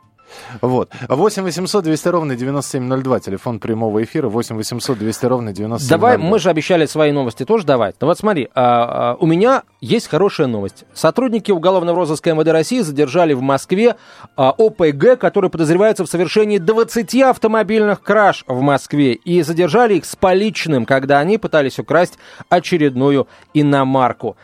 Вот. 0.60 0.90
8 1.08 1.42
800 1.42 1.84
200 1.84 2.08
ровно 2.08 2.36
9702. 2.36 3.20
Телефон 3.20 3.58
прямого 3.60 4.02
эфира 4.02 4.28
8 4.28 4.56
800 4.56 4.98
200 4.98 5.26
ровно 5.26 5.52
9702. 5.52 5.96
Давай, 5.96 6.18
мы 6.18 6.38
же 6.38 6.50
обещали 6.50 6.86
свои 6.86 7.12
новости 7.12 7.44
тоже 7.44 7.64
давать. 7.64 7.96
Ну 8.00 8.06
вот 8.06 8.18
смотри, 8.18 8.48
а, 8.54 9.12
а, 9.12 9.16
у 9.20 9.26
меня 9.26 9.62
есть 9.80 10.08
хорошая 10.08 10.46
новость. 10.46 10.84
Сотрудники 10.92 11.50
уголовного 11.50 11.96
розыска 11.96 12.32
МВД 12.32 12.48
России 12.48 12.80
задержали 12.80 13.32
в 13.32 13.40
Москве 13.40 13.96
а, 14.36 14.50
ОПГ, 14.50 15.18
который 15.18 15.50
подозревается 15.50 16.04
в 16.04 16.08
совершении 16.08 16.58
20 16.58 17.22
автомобильных 17.22 18.02
краж 18.02 18.44
в 18.46 18.60
Москве. 18.60 19.14
И 19.14 19.42
задержали 19.42 19.94
их 19.94 20.04
с 20.04 20.16
поличным, 20.16 20.84
когда 20.86 21.18
они 21.20 21.38
пытались 21.38 21.78
украсть 21.78 22.18
очередную 22.48 23.28
иномарку. 23.54 24.36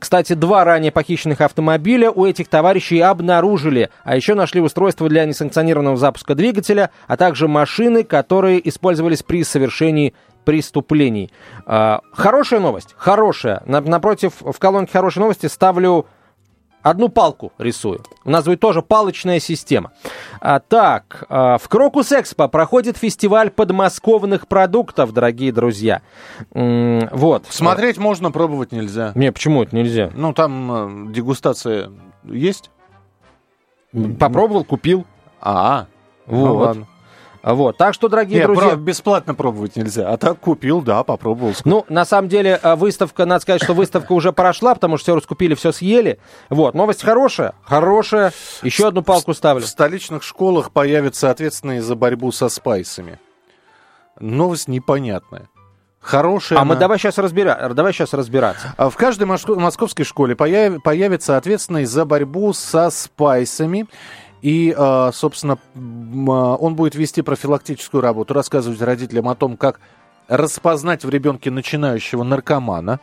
Кстати, 0.00 0.32
два 0.32 0.64
ранее 0.64 0.92
похищенных 0.92 1.40
автомобиля 1.40 2.10
у 2.10 2.24
этих 2.24 2.48
товарищей 2.48 3.00
обнаружили. 3.00 3.90
А 4.04 4.16
еще 4.16 4.34
нашли 4.34 4.60
устройство 4.60 5.08
для 5.08 5.27
несанкционированного 5.28 5.96
запуска 5.96 6.34
двигателя, 6.34 6.90
а 7.06 7.16
также 7.16 7.46
машины, 7.48 8.02
которые 8.04 8.66
использовались 8.68 9.22
при 9.22 9.44
совершении 9.44 10.14
преступлений. 10.44 11.30
А, 11.66 12.00
Хорошая 12.12 12.60
новость, 12.60 12.94
хорошая. 12.96 13.62
На- 13.66 13.80
Напротив, 13.82 14.32
в 14.40 14.58
колонке 14.58 14.92
хорошей 14.92 15.18
новости 15.20 15.46
ставлю 15.46 16.06
одну 16.80 17.08
палку 17.10 17.52
рисую. 17.58 18.00
У 18.24 18.30
нас 18.30 18.44
будет 18.46 18.60
тоже 18.60 18.80
палочная 18.80 19.40
система. 19.40 19.92
А, 20.40 20.58
так, 20.60 21.24
а, 21.28 21.58
в 21.58 21.68
Крокус 21.68 22.12
Экспо 22.12 22.48
проходит 22.48 22.96
фестиваль 22.96 23.50
подмосковных 23.50 24.48
продуктов, 24.48 25.12
дорогие 25.12 25.52
друзья. 25.52 26.00
М, 26.54 27.08
Вот. 27.12 27.44
Смотреть 27.50 27.98
можно, 27.98 28.30
пробовать 28.30 28.72
нельзя. 28.72 29.12
Не, 29.16 29.32
почему 29.32 29.64
это 29.64 29.76
нельзя? 29.76 30.10
Ну, 30.14 30.32
там 30.32 31.08
э, 31.08 31.12
дегустация 31.12 31.90
есть? 32.24 32.70
Попробовал, 34.18 34.64
купил. 34.64 35.04
А, 35.40 35.86
ну 36.26 36.46
Вот. 36.54 36.66
ладно. 36.66 36.86
Вот. 37.40 37.76
Так 37.78 37.94
что, 37.94 38.08
дорогие 38.08 38.40
Не, 38.40 38.46
друзья... 38.46 38.70
про- 38.70 38.76
бесплатно 38.76 39.34
пробовать 39.34 39.76
нельзя. 39.76 40.10
А 40.12 40.16
так 40.16 40.38
купил, 40.40 40.82
да, 40.82 41.04
попробовал. 41.04 41.54
Ну, 41.64 41.86
на 41.88 42.04
самом 42.04 42.28
деле, 42.28 42.58
э, 42.60 42.74
выставка, 42.74 43.24
надо 43.26 43.40
сказать, 43.40 43.62
что 43.62 43.74
выставка 43.74 44.12
уже 44.12 44.32
прошла, 44.32 44.74
потому 44.74 44.96
что 44.96 45.04
все 45.04 45.14
раскупили, 45.14 45.54
все 45.54 45.70
съели. 45.72 46.18
Вот, 46.50 46.74
новость 46.74 47.02
хорошая, 47.04 47.54
хорошая. 47.62 48.32
Еще 48.62 48.88
одну 48.88 49.02
палку 49.02 49.32
ставлю. 49.34 49.62
В 49.64 49.68
столичных 49.68 50.24
школах 50.24 50.72
появятся 50.72 51.30
ответственные 51.30 51.80
за 51.80 51.94
борьбу 51.94 52.32
со 52.32 52.48
спайсами. 52.48 53.18
Новость 54.18 54.66
непонятная. 54.68 55.48
Хорошая. 56.00 56.58
А 56.58 56.64
мы 56.64 56.72
она- 56.72 56.80
давай 56.80 56.98
сейчас, 56.98 57.18
разбира... 57.18 57.68
давай 57.72 57.92
сейчас 57.92 58.14
разбираться. 58.14 58.74
А 58.76 58.90
В 58.90 58.96
каждой 58.96 59.24
моско- 59.24 59.54
московской 59.58 60.04
школе 60.04 60.34
появ- 60.34 60.80
появится 60.82 61.36
ответственный 61.36 61.84
за 61.84 62.04
борьбу 62.04 62.52
со 62.52 62.90
спайсами. 62.90 63.86
И, 64.42 64.74
э, 64.76 65.10
собственно, 65.12 65.58
а, 65.74 66.56
он 66.56 66.74
будет 66.74 66.94
вести 66.94 67.22
профилактическую 67.22 68.00
работу, 68.00 68.34
рассказывать 68.34 68.80
родителям 68.80 69.28
о 69.28 69.34
том, 69.34 69.56
как 69.56 69.80
распознать 70.28 71.04
в 71.04 71.10
ребенке 71.10 71.50
начинающего 71.50 72.22
наркомана. 72.22 73.00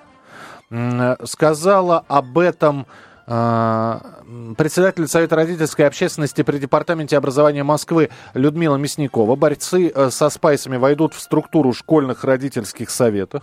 Э, 0.69 1.15
Сказала 1.23 2.03
об 2.07 2.37
этом 2.37 2.85
председатель 3.27 5.07
Совета 5.07 5.35
родительской 5.35 5.87
общественности 5.87 6.43
при 6.43 6.59
Департаменте 6.59 7.17
образования 7.17 7.63
Москвы 7.63 8.11
Людмила 8.35 8.75
Мясникова. 8.75 9.35
Борцы 9.35 9.89
э, 9.89 10.11
со 10.11 10.29
спайсами 10.29 10.77
войдут 10.77 11.15
в 11.15 11.19
структуру 11.19 11.73
школьных 11.73 12.23
родительских 12.23 12.91
советов 12.91 13.41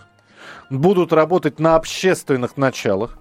будут 0.69 1.13
работать 1.13 1.59
на 1.59 1.75
общественных 1.75 2.57
началах. 2.57 3.17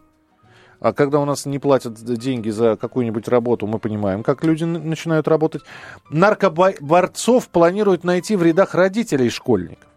А 0.82 0.92
когда 0.92 1.20
у 1.20 1.24
нас 1.24 1.46
не 1.46 1.60
платят 1.60 1.94
деньги 1.94 2.50
за 2.50 2.76
какую-нибудь 2.76 3.28
работу, 3.28 3.68
мы 3.68 3.78
понимаем, 3.78 4.24
как 4.24 4.42
люди 4.42 4.64
начинают 4.64 5.28
работать. 5.28 5.62
Наркоборцов 6.10 7.48
планируют 7.48 8.02
найти 8.02 8.34
в 8.34 8.42
рядах 8.42 8.74
родителей 8.74 9.30
школьников. 9.30 9.88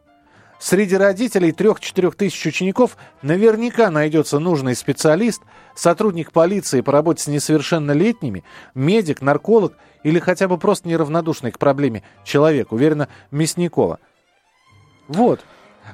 Среди 0.59 0.95
родителей 0.95 1.51
3-4 1.51 2.11
тысяч 2.11 2.45
учеников 2.45 2.97
наверняка 3.23 3.89
найдется 3.89 4.37
нужный 4.37 4.75
специалист, 4.75 5.41
сотрудник 5.73 6.31
полиции 6.31 6.81
по 6.81 6.91
работе 6.91 7.23
с 7.23 7.27
несовершеннолетними, 7.27 8.43
медик, 8.75 9.21
нарколог 9.21 9.73
или 10.03 10.19
хотя 10.19 10.47
бы 10.47 10.59
просто 10.59 10.87
неравнодушный 10.87 11.51
к 11.51 11.57
проблеме 11.57 12.03
человек, 12.23 12.71
уверена 12.71 13.09
Мясникова. 13.31 13.99
Вот. 15.07 15.41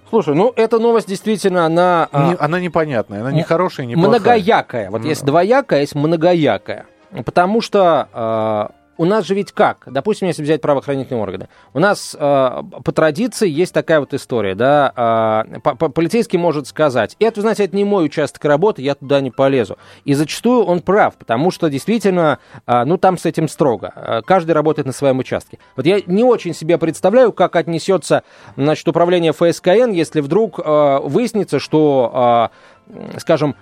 Слушай, 0.09 0.35
ну 0.35 0.51
эта 0.55 0.79
новость 0.79 1.07
действительно, 1.07 1.65
она 1.65 2.09
а, 2.11 2.29
Не- 2.31 2.35
она 2.37 2.59
непонятная, 2.59 3.21
она 3.21 3.31
не 3.31 3.43
хорошая, 3.43 3.85
не 3.85 3.95
многоякая. 3.95 4.89
Вот 4.89 5.03
есть 5.05 5.23
двоякая, 5.23 5.81
есть 5.81 5.95
многоякая. 5.95 6.85
Потому 7.25 7.61
что 7.61 8.07
а, 8.13 8.71
у 8.97 9.05
нас 9.05 9.25
же 9.25 9.35
ведь 9.35 9.51
как? 9.51 9.83
Допустим, 9.85 10.27
если 10.27 10.43
взять 10.43 10.61
правоохранительные 10.61 11.21
органы. 11.21 11.47
У 11.73 11.79
нас 11.79 12.15
а, 12.19 12.63
по 12.63 12.91
традиции 12.91 13.49
есть 13.49 13.73
такая 13.73 13.99
вот 13.99 14.13
история, 14.13 14.55
да, 14.55 15.45
по- 15.63 15.75
полицейский 15.75 16.37
может 16.37 16.67
сказать, 16.67 17.15
это, 17.19 17.41
знаете, 17.41 17.63
это 17.65 17.75
не 17.75 17.83
мой 17.85 18.05
участок 18.05 18.43
работы, 18.45 18.81
я 18.81 18.95
туда 18.95 19.21
не 19.21 19.31
полезу. 19.31 19.77
И 20.05 20.13
зачастую 20.13 20.63
он 20.63 20.81
прав, 20.81 21.15
потому 21.15 21.51
что 21.51 21.69
действительно, 21.69 22.39
а, 22.65 22.85
ну 22.85 22.97
там 22.97 23.17
с 23.17 23.25
этим 23.25 23.47
строго. 23.47 23.91
А, 23.95 24.21
Каждый 24.21 24.51
работает 24.51 24.85
на 24.85 24.93
своем 24.93 25.19
участке. 25.19 25.57
Вот 25.75 25.85
я 25.85 25.99
не 26.05 26.23
очень 26.23 26.53
себе 26.53 26.77
представляю, 26.77 27.31
как 27.31 27.55
отнесется, 27.55 28.23
значит, 28.55 28.87
управление 28.87 29.31
ФСКН, 29.33 29.91
если 29.91 30.21
вдруг 30.21 30.59
а, 30.63 30.99
выяснится, 30.99 31.59
что, 31.59 32.51
м, 32.89 33.19
скажем, 33.19 33.55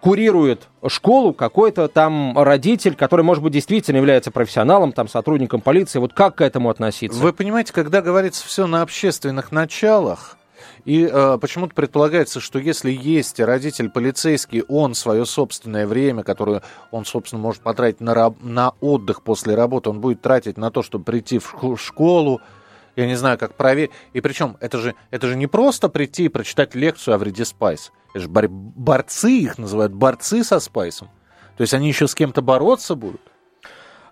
курирует 0.00 0.68
школу 0.86 1.32
какой-то 1.32 1.88
там 1.88 2.38
родитель, 2.38 2.94
который, 2.94 3.22
может 3.24 3.42
быть, 3.42 3.52
действительно 3.52 3.96
является 3.96 4.30
профессионалом, 4.30 4.92
там, 4.92 5.08
сотрудником 5.08 5.60
полиции. 5.60 5.98
Вот 5.98 6.12
как 6.12 6.36
к 6.36 6.40
этому 6.40 6.70
относиться? 6.70 7.18
Вы 7.20 7.32
понимаете, 7.32 7.72
когда 7.72 8.00
говорится 8.02 8.46
все 8.46 8.66
на 8.66 8.82
общественных 8.82 9.52
началах, 9.52 10.36
и 10.84 11.08
э, 11.10 11.38
почему-то 11.40 11.74
предполагается, 11.74 12.40
что 12.40 12.58
если 12.58 12.90
есть 12.90 13.38
родитель 13.40 13.90
полицейский, 13.90 14.62
он 14.68 14.94
свое 14.94 15.26
собственное 15.26 15.86
время, 15.86 16.22
которое 16.22 16.62
он, 16.90 17.04
собственно, 17.04 17.42
может 17.42 17.62
потратить 17.62 18.00
на, 18.00 18.14
раб- 18.14 18.42
на 18.42 18.72
отдых 18.80 19.22
после 19.22 19.54
работы, 19.54 19.90
он 19.90 20.00
будет 20.00 20.22
тратить 20.22 20.56
на 20.56 20.70
то, 20.70 20.82
чтобы 20.82 21.04
прийти 21.04 21.38
в 21.38 21.54
шко- 21.54 21.76
школу 21.76 22.40
Я 22.96 23.06
не 23.06 23.14
знаю, 23.16 23.38
как 23.38 23.54
проверить. 23.54 23.92
И 24.12 24.20
причем, 24.20 24.56
это 24.60 24.78
же, 24.78 24.94
это 25.12 25.28
же 25.28 25.36
не 25.36 25.46
просто 25.46 25.88
прийти 25.88 26.24
и 26.24 26.28
прочитать 26.28 26.74
лекцию 26.74 27.14
о 27.14 27.18
вреде 27.18 27.44
спайса. 27.44 27.92
Это 28.14 28.48
борцы 28.48 29.30
их 29.30 29.58
называют, 29.58 29.92
борцы 29.92 30.42
со 30.44 30.60
спайсом. 30.60 31.08
То 31.56 31.62
есть 31.62 31.74
они 31.74 31.88
еще 31.88 32.06
с 32.06 32.14
кем-то 32.14 32.40
бороться 32.40 32.94
будут. 32.94 33.20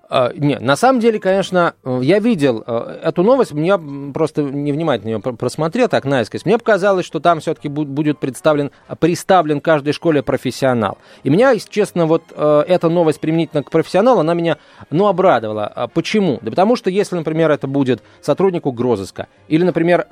А, 0.09 0.33
Не, 0.35 0.59
на 0.59 0.77
самом 0.77 1.01
деле, 1.01 1.19
конечно, 1.19 1.75
э, 1.85 2.01
я 2.03 2.21
видел 2.21 2.63
э, 2.65 3.01
эту 3.03 3.23
новость, 3.25 3.53
я 3.53 3.81
просто 4.15 4.43
невнимательно 4.43 5.11
ее 5.11 5.21
просмотрел, 5.21 5.89
так 5.89 6.05
наискось. 6.05 6.45
Мне 6.45 6.59
показалось, 6.59 7.05
что 7.05 7.19
там 7.19 7.41
все-таки 7.41 7.69
будет 7.69 8.19
представлен, 8.19 8.71
представлен 9.01 9.61
каждой 9.61 9.93
школе 9.93 10.23
профессионал. 10.23 10.99
И 11.25 11.31
меня, 11.31 11.51
если 11.51 11.71
честно, 11.71 12.07
вот 12.07 12.23
э, 12.31 12.65
эта 12.69 12.89
новость 12.89 13.21
применительно 13.21 13.65
к 13.65 13.71
профессионалу, 13.71 14.21
она 14.21 14.35
меня, 14.35 14.59
ну, 14.91 15.07
обрадовала. 15.07 15.67
А 15.67 15.89
Почему? 15.89 16.39
Да 16.43 16.51
потому 16.51 16.77
что, 16.77 16.91
если, 16.91 17.17
например, 17.17 17.51
это 17.51 17.67
будет 17.67 18.03
сотрудник 18.21 18.67
угрозыска 18.67 19.29
или, 19.49 19.65
например, 19.65 20.07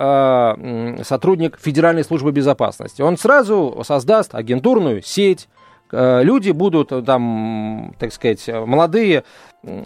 сотрудник 1.04 1.58
Федеральной 1.60 2.04
службы 2.04 2.32
безопасности, 2.32 3.02
он 3.02 3.18
сразу 3.18 3.82
создаст 3.84 4.34
агентурную 4.34 5.02
сеть, 5.02 5.48
люди 5.92 6.50
будут 6.50 6.92
э, 6.92 7.02
там, 7.02 7.94
так 7.98 8.12
сказать, 8.12 8.48
э, 8.48 8.64
молодые 8.64 9.24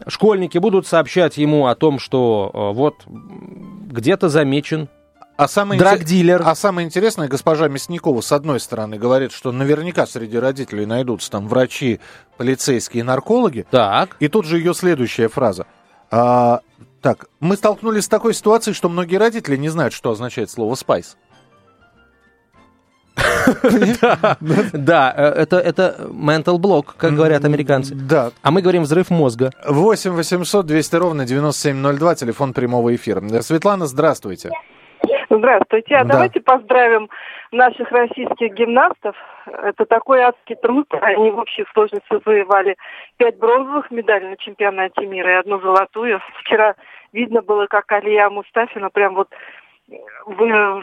школьники 0.07 0.59
будут 0.59 0.87
сообщать 0.87 1.37
ему 1.37 1.67
о 1.67 1.75
том, 1.75 1.99
что 1.99 2.51
э, 2.53 2.75
вот 2.75 2.95
где-то 3.07 4.29
замечен 4.29 4.89
А 5.37 5.49
самое, 5.49 5.79
драгдилер. 5.79 6.43
а 6.45 6.55
самое 6.55 6.87
интересное, 6.87 7.29
госпожа 7.29 7.69
Мясникова, 7.69 8.21
с 8.21 8.33
одной 8.33 8.61
стороны, 8.61 8.99
говорит, 8.99 9.33
что 9.33 9.53
наверняка 9.53 10.07
среди 10.07 10.39
родителей 10.39 10.87
найдутся 10.87 11.31
там 11.31 11.49
врачи, 11.49 12.01
полицейские, 12.37 13.05
наркологи. 13.05 13.67
Так. 13.71 14.17
И 14.21 14.29
тут 14.29 14.47
же 14.47 14.59
ее 14.59 14.75
следующая 14.75 15.29
фраза. 15.29 15.67
А, 16.11 16.61
так, 17.03 17.27
мы 17.39 17.57
столкнулись 17.57 18.05
с 18.05 18.09
такой 18.09 18.35
ситуацией, 18.35 18.75
что 18.75 18.89
многие 18.89 19.17
родители 19.17 19.57
не 19.57 19.69
знают, 19.69 19.93
что 19.95 20.11
означает 20.11 20.51
слово 20.51 20.75
«спайс». 20.75 21.17
Да, 24.73 25.15
э, 25.17 25.23
это, 25.43 25.57
это 25.59 25.97
mental 26.11 26.59
block, 26.59 26.95
как 26.97 27.13
говорят 27.15 27.45
американцы. 27.45 27.95
Да. 27.95 28.31
А 28.43 28.51
мы 28.51 28.63
говорим 28.63 28.83
взрыв 28.83 29.11
мозга. 29.11 29.51
8 29.67 30.13
800 30.13 30.67
200 30.67 30.97
ровно 30.97 31.25
9702, 31.25 32.15
телефон 32.15 32.53
прямого 32.53 32.95
эфира. 32.95 33.21
Светлана, 33.41 33.87
здравствуйте. 33.87 34.51
Здравствуйте. 35.31 35.95
А 35.95 36.05
Да. 36.05 36.15
давайте 36.15 36.41
поздравим 36.41 37.09
наших 37.53 37.91
российских 37.91 38.55
гимнастов. 38.55 39.15
Это 39.47 39.85
такой 39.87 40.21
адский 40.21 40.57
труд. 40.57 40.87
Они 41.01 41.31
в 41.31 41.39
общей 41.39 41.65
сложности 41.73 42.07
завоевали 42.11 42.77
пять 43.17 43.39
бронзовых 43.39 43.91
медалей 43.91 44.31
на 44.31 44.37
чемпионате 44.37 45.07
мира 45.07 45.33
и 45.33 45.41
одну 45.41 45.61
золотую. 45.61 46.21
Вчера 46.41 46.75
видно 47.13 47.43
было, 47.43 47.67
как 47.67 47.91
Алия 47.93 48.29
Мустафина 48.31 48.91
прям 48.91 49.15
вот 49.15 49.29
в 50.27 50.83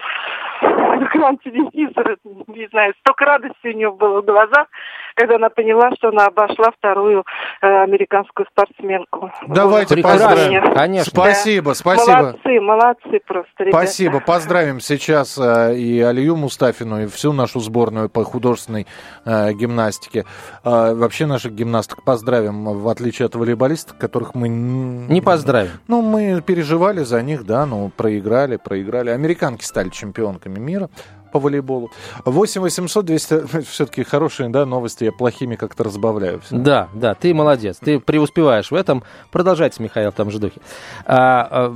экран 1.05 1.37
телевизора, 1.39 2.17
не 2.47 2.67
знаю, 2.69 2.93
столько 2.99 3.25
радости 3.25 3.67
у 3.67 3.73
нее 3.73 3.91
было 3.91 4.21
в 4.21 4.25
глазах, 4.25 4.67
когда 5.15 5.35
она 5.35 5.49
поняла, 5.49 5.91
что 5.97 6.09
она 6.09 6.25
обошла 6.25 6.71
вторую 6.77 7.23
э, 7.61 7.83
американскую 7.83 8.45
спортсменку. 8.51 9.31
Давайте 9.47 9.95
Прекрасно, 9.95 10.29
поздравим. 10.29 10.73
конечно. 10.73 11.11
Спасибо, 11.11 11.73
спасибо. 11.73 12.17
Молодцы, 12.17 12.61
молодцы 12.61 13.21
просто, 13.25 13.63
ребята. 13.63 13.77
Спасибо. 13.77 14.19
Поздравим 14.19 14.79
сейчас 14.79 15.37
э, 15.37 15.75
и 15.75 16.01
Алию 16.01 16.35
Мустафину, 16.35 17.03
и 17.03 17.07
всю 17.07 17.33
нашу 17.33 17.59
сборную 17.59 18.09
по 18.09 18.23
художественной 18.23 18.87
э, 19.25 19.53
гимнастике. 19.53 20.25
Э, 20.63 20.93
вообще 20.93 21.25
наших 21.25 21.53
гимнасток 21.53 22.03
поздравим, 22.03 22.65
в 22.65 22.87
отличие 22.89 23.27
от 23.27 23.35
волейболисток, 23.35 23.97
которых 23.97 24.35
мы... 24.35 24.49
Не 24.49 25.21
поздравим. 25.21 25.71
Ну, 25.87 26.01
мы 26.01 26.41
переживали 26.41 26.99
за 26.99 27.21
них, 27.21 27.45
да, 27.45 27.65
ну, 27.65 27.89
проиграли, 27.95 28.57
проиграли. 28.57 29.09
Американки 29.09 29.63
стали 29.63 29.89
чемпионками 29.89 30.44
мира 30.49 30.89
по 31.31 31.39
волейболу. 31.39 31.91
8 32.23 32.61
800 32.61 33.05
200... 33.05 33.63
Все-таки 33.69 34.03
хорошие, 34.03 34.49
да, 34.49 34.65
новости. 34.65 35.03
Я 35.03 35.11
плохими 35.11 35.55
как-то 35.55 35.83
разбавляю. 35.83 36.39
всё. 36.39 36.55
Да, 36.55 36.87
да, 36.93 37.13
ты 37.13 37.33
молодец, 37.33 37.77
ты 37.77 37.99
преуспеваешь 37.99 38.71
в 38.71 38.75
этом. 38.75 39.03
Продолжайте, 39.31 39.83
Михаил, 39.83 40.11
в 40.11 40.15
том 40.15 40.31
же 40.31 40.39
духе. 40.39 40.61
А, 41.05 41.47
а, 41.51 41.73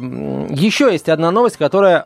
еще 0.50 0.92
есть 0.92 1.10
одна 1.10 1.32
новость, 1.32 1.58
которая, 1.58 2.06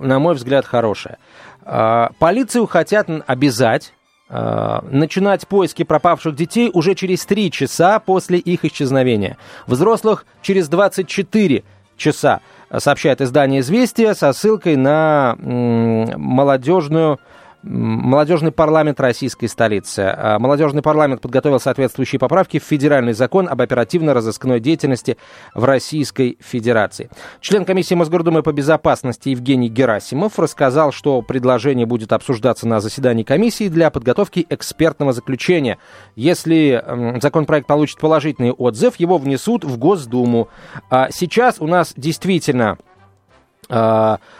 на 0.00 0.18
мой 0.20 0.34
взгляд, 0.34 0.64
хорошая. 0.64 1.18
А, 1.64 2.12
полицию 2.18 2.66
хотят 2.66 3.08
обязать 3.26 3.92
а, 4.34 4.82
начинать 4.90 5.46
поиски 5.46 5.82
пропавших 5.82 6.34
детей 6.34 6.70
уже 6.72 6.94
через 6.94 7.26
3 7.26 7.50
часа 7.50 7.98
после 7.98 8.38
их 8.38 8.64
исчезновения. 8.64 9.36
Взрослых 9.66 10.24
через 10.40 10.68
24 10.68 11.64
часа, 11.98 12.40
сообщает 12.78 13.20
издание 13.20 13.60
«Известия» 13.60 14.14
со 14.14 14.32
ссылкой 14.32 14.76
на 14.76 15.36
молодежную 15.38 17.20
Молодежный 17.62 18.50
парламент 18.50 18.98
российской 18.98 19.46
столицы. 19.46 20.00
А, 20.00 20.40
Молодежный 20.40 20.82
парламент 20.82 21.20
подготовил 21.20 21.60
соответствующие 21.60 22.18
поправки 22.18 22.58
в 22.58 22.64
федеральный 22.64 23.12
закон 23.12 23.48
об 23.48 23.60
оперативно-розыскной 23.60 24.58
деятельности 24.58 25.16
в 25.54 25.64
Российской 25.64 26.38
Федерации. 26.40 27.08
Член 27.40 27.64
комиссии 27.64 27.94
Мосгордумы 27.94 28.42
по 28.42 28.52
безопасности 28.52 29.28
Евгений 29.28 29.68
Герасимов 29.68 30.40
рассказал, 30.40 30.90
что 30.90 31.22
предложение 31.22 31.86
будет 31.86 32.12
обсуждаться 32.12 32.66
на 32.66 32.80
заседании 32.80 33.22
комиссии 33.22 33.68
для 33.68 33.90
подготовки 33.90 34.44
экспертного 34.50 35.12
заключения. 35.12 35.78
Если 36.16 36.82
законопроект 37.20 37.68
получит 37.68 37.98
положительный 37.98 38.50
отзыв, 38.50 38.96
его 38.96 39.18
внесут 39.18 39.64
в 39.64 39.78
Госдуму. 39.78 40.48
А 40.90 41.10
сейчас 41.12 41.60
у 41.60 41.68
нас 41.68 41.92
действительно 41.96 42.78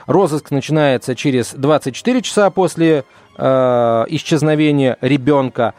Розыск 0.07 0.51
начинается 0.51 1.15
через 1.15 1.55
24 1.55 2.23
часа 2.23 2.51
после 2.51 3.05
э, 3.37 4.05
исчезновения 4.09 4.99
ребенка. 5.01 5.75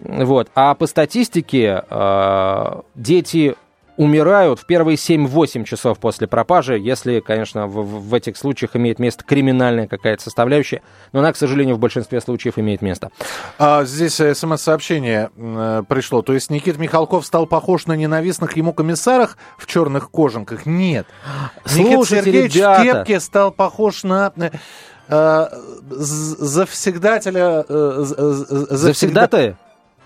Вот. 0.00 0.48
А 0.54 0.74
по 0.74 0.86
статистике 0.86 1.84
э, 1.88 2.80
дети 2.94 3.56
умирают 3.98 4.60
в 4.60 4.64
первые 4.64 4.96
7-8 4.96 5.64
часов 5.64 5.98
после 5.98 6.28
пропажи, 6.28 6.78
если, 6.78 7.18
конечно, 7.18 7.66
в, 7.66 8.08
в 8.08 8.14
этих 8.14 8.36
случаях 8.36 8.76
имеет 8.76 9.00
место 9.00 9.24
криминальная 9.24 9.88
какая-то 9.88 10.22
составляющая, 10.22 10.82
но 11.12 11.18
она, 11.18 11.32
к 11.32 11.36
сожалению, 11.36 11.74
в 11.74 11.80
большинстве 11.80 12.20
случаев 12.20 12.58
имеет 12.58 12.80
место. 12.80 13.10
А 13.58 13.84
здесь 13.84 14.20
э, 14.20 14.34
смс-сообщение 14.34 15.30
э, 15.36 15.82
пришло. 15.88 16.22
То 16.22 16.32
есть 16.32 16.48
Никит 16.48 16.78
Михалков 16.78 17.26
стал 17.26 17.46
похож 17.46 17.86
на 17.86 17.94
ненавистных 17.94 18.56
ему 18.56 18.72
комиссарах 18.72 19.36
в 19.58 19.66
черных 19.66 20.12
кожанках? 20.12 20.64
Нет. 20.64 21.06
Никит 21.74 21.92
Слушайте, 21.94 22.24
Сергеевич 22.24 22.54
ребята. 22.54 22.80
в 22.80 22.84
кепке 22.84 23.20
стал 23.20 23.50
похож 23.50 24.04
на 24.04 24.32
э, 24.36 24.50
э, 25.08 25.48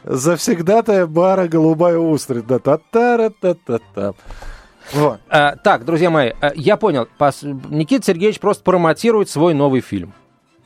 з- 0.05 0.17
завсегдателя... 0.17 0.17
э, 0.17 0.19
з- 0.19 0.19
з- 0.19 0.19
з- 0.19 0.19
Завсегда-то? 0.19 0.19
Завсегдатая 0.19 1.07
бара 1.07 1.49
«Голубая 1.49 1.99
устрица». 1.99 2.59
Та-та-ра-та-та-та. 2.59 4.13
Вот. 4.95 5.19
А, 5.29 5.57
так, 5.57 5.85
друзья 5.85 6.11
мои, 6.11 6.33
а, 6.41 6.53
я 6.55 6.77
понял. 6.77 7.07
Пос- 7.19 7.45
Никита 7.71 8.05
Сергеевич 8.07 8.41
просто 8.41 8.63
промотирует 8.65 9.29
свой 9.29 9.55
новый 9.55 9.81
фильм. 9.81 10.13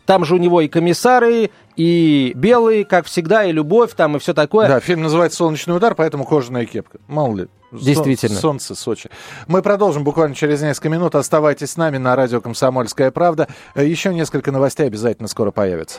Там 0.07 0.25
же 0.25 0.35
у 0.37 0.39
него 0.39 0.61
и 0.61 0.69
комиссары, 0.69 1.51
и 1.77 2.33
белые, 2.37 2.85
как 2.85 3.07
всегда, 3.07 3.45
и 3.45 3.53
любовь, 3.53 3.93
там 3.95 4.17
и 4.17 4.19
все 4.21 4.35
такое. 4.35 4.69
Да, 4.69 4.81
фильм 4.81 5.03
называется 5.03 5.39
«Солнечный 5.39 5.77
удар», 5.77 5.95
поэтому 5.97 6.25
кожаная 6.25 6.65
кепка. 6.65 6.99
Мало 7.09 7.37
ли. 7.37 7.49
Действительно. 7.73 8.37
Солнце, 8.39 8.75
Сочи. 8.77 9.11
Мы 9.49 9.63
продолжим 9.63 10.05
буквально 10.05 10.35
через 10.37 10.63
несколько 10.63 10.89
минут. 10.91 11.17
Оставайтесь 11.17 11.73
с 11.73 11.77
нами 11.77 11.99
на 11.99 12.15
радио 12.15 12.41
«Комсомольская 12.41 13.11
правда». 13.11 13.49
Э, 13.75 13.85
Еще 13.85 14.15
несколько 14.15 14.53
новостей 14.53 14.87
обязательно 14.87 15.29
скоро 15.29 15.51
появятся. 15.51 15.99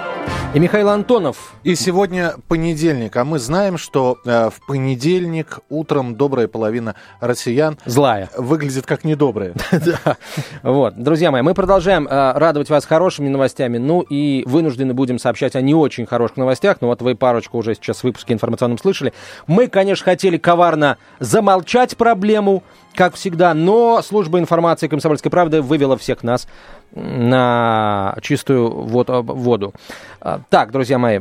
И 0.53 0.59
Михаил 0.59 0.89
Антонов. 0.89 1.53
И 1.63 1.75
сегодня 1.75 2.33
понедельник, 2.49 3.15
а 3.15 3.23
мы 3.23 3.39
знаем, 3.39 3.77
что 3.77 4.17
э, 4.25 4.49
в 4.49 4.65
понедельник 4.67 5.59
утром 5.69 6.17
добрая 6.17 6.49
половина 6.49 6.95
россиян 7.21 7.77
Злая. 7.85 8.29
выглядит 8.35 8.85
как 8.85 9.05
недобрая. 9.05 9.53
Да. 9.71 10.17
Вот. 10.61 11.01
Друзья 11.01 11.31
мои, 11.31 11.41
мы 11.41 11.53
продолжаем 11.53 12.05
э, 12.05 12.33
радовать 12.33 12.69
вас 12.69 12.85
хорошими 12.85 13.29
новостями, 13.29 13.77
ну 13.77 14.01
и 14.01 14.43
вынуждены 14.45 14.93
будем 14.93 15.19
сообщать 15.19 15.55
о 15.55 15.61
не 15.61 15.73
очень 15.73 16.05
хороших 16.05 16.35
новостях, 16.35 16.81
но 16.81 16.87
вот 16.87 17.01
вы 17.01 17.15
парочку 17.15 17.57
уже 17.57 17.73
сейчас 17.73 17.99
в 17.99 18.03
выпуске 18.03 18.33
информационном 18.33 18.77
слышали. 18.77 19.13
Мы, 19.47 19.69
конечно, 19.69 20.03
хотели 20.03 20.37
коварно 20.37 20.97
замолчать 21.19 21.95
проблему, 21.95 22.63
как 22.93 23.15
всегда, 23.15 23.53
но 23.53 24.01
служба 24.01 24.37
информации 24.37 24.89
«Комсомольской 24.89 25.31
правды» 25.31 25.61
вывела 25.61 25.97
всех 25.97 26.23
нас 26.23 26.45
на 26.93 28.15
чистую 28.21 28.69
воду. 28.69 29.73
А, 30.19 30.39
так, 30.49 30.71
друзья 30.71 30.99
мои, 30.99 31.19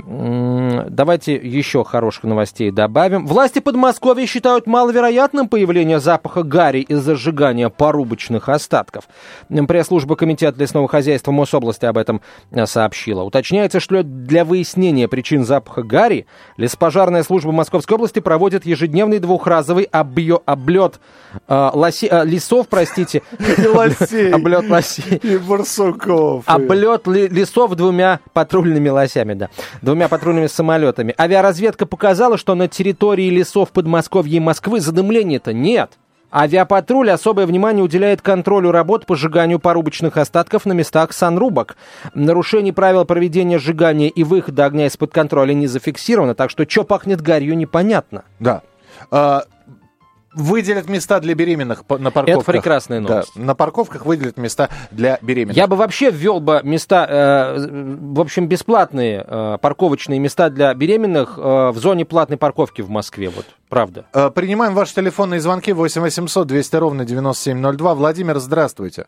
давайте 0.89 1.35
еще 1.35 1.85
хороших 1.85 2.25
новостей 2.25 2.71
добавим. 2.71 3.27
Власти 3.27 3.59
Подмосковья 3.61 4.27
считают 4.27 4.67
маловероятным 4.67 5.49
появление 5.49 6.01
запаха 6.01 6.43
гари 6.43 6.81
из-за 6.81 7.17
сжигания 7.17 7.69
порубочных 7.69 8.49
остатков. 8.49 9.05
Пресс-служба 9.49 10.17
Комитета 10.17 10.59
лесного 10.61 10.89
хозяйства 10.89 11.33
Мособласти 11.33 11.87
об 11.87 11.97
этом 11.97 12.21
а, 12.53 12.67
сообщила. 12.67 13.23
Уточняется, 13.23 13.81
что 13.81 14.03
для 14.03 14.45
выяснения 14.45 15.09
причин 15.09 15.45
запаха 15.45 15.83
гари 15.83 16.27
леспожарная 16.57 17.23
служба 17.23 17.53
Московской 17.53 17.95
области 17.95 18.19
проводит 18.19 18.67
ежедневный 18.67 19.19
двухразовый 19.19 19.85
объё, 19.85 20.43
облет 20.45 21.01
э, 21.49 21.71
лоси, 21.73 22.09
э, 22.11 22.25
лесов, 22.25 22.69
простите. 22.69 23.23
Облет 24.33 24.69
лосей 24.69 25.21
барсуков. 25.61 26.45
Облет 26.47 27.07
лесов 27.07 27.75
двумя 27.75 28.21
патрульными 28.33 28.89
лосями, 28.89 29.35
да. 29.35 29.49
Двумя 29.83 30.09
патрульными 30.09 30.47
самолетами. 30.47 31.15
Авиаразведка 31.19 31.87
показала, 31.87 32.37
что 32.37 32.55
на 32.55 32.69
территории 32.69 33.31
лесов 33.31 33.71
Подмосковья 33.71 34.37
и 34.37 34.41
Москвы 34.41 34.81
задымления-то 34.81 35.53
нет. 35.53 35.93
Авиапатруль 36.33 37.11
особое 37.11 37.45
внимание 37.45 37.83
уделяет 37.83 38.23
контролю 38.23 38.71
работ 38.71 39.05
по 39.05 39.17
сжиганию 39.17 39.59
порубочных 39.59 40.17
остатков 40.17 40.65
на 40.65 40.73
местах 40.73 41.13
санрубок. 41.13 41.77
Нарушений 42.15 42.71
правил 42.71 43.05
проведения 43.05 43.59
сжигания 43.59 44.09
и 44.09 44.23
выхода 44.23 44.65
огня 44.65 44.87
из-под 44.87 45.13
контроля 45.13 45.55
не 45.55 45.67
зафиксировано, 45.67 46.37
так 46.37 46.51
что 46.51 46.69
что 46.69 46.85
пахнет 46.85 47.21
гарью, 47.21 47.57
непонятно. 47.57 48.23
Да. 48.39 48.63
А, 49.11 49.45
выделят 50.33 50.89
места 50.89 51.21
для 51.21 51.35
беременных 51.35 51.85
на 51.89 52.11
парковках. 52.11 52.43
Это 52.43 52.53
прекрасная 52.53 53.01
новость. 53.01 53.33
Да, 53.35 53.43
на 53.43 53.55
парковках 53.55 54.07
выделят 54.07 54.37
места 54.37 54.69
для 54.91 55.19
беременных. 55.23 55.57
Я 55.57 55.67
бы 55.67 55.77
вообще 55.77 56.11
ввел 56.11 56.41
бы 56.41 56.61
места, 56.63 57.07
э, 57.09 57.69
в 57.69 58.21
общем, 58.21 58.47
бесплатные 58.47 59.25
э, 59.27 59.59
парковочные 59.61 60.19
места 60.19 60.51
для 60.51 60.73
беременных 60.75 61.37
э, 61.37 61.71
в 61.71 61.79
зоне 61.79 62.05
платной 62.05 62.39
парковки 62.39 62.83
в 62.83 62.91
Москве, 62.91 63.29
вот, 63.29 63.47
правда. 63.69 64.07
Э, 64.13 64.31
принимаем 64.31 64.75
ваши 64.75 64.95
телефонные 64.95 65.41
звонки 65.41 65.73
8 65.73 66.01
800 66.01 66.47
200 66.47 66.77
ровно 66.77 67.05
9702. 67.05 67.95
Владимир, 67.95 68.39
здравствуйте. 68.39 69.07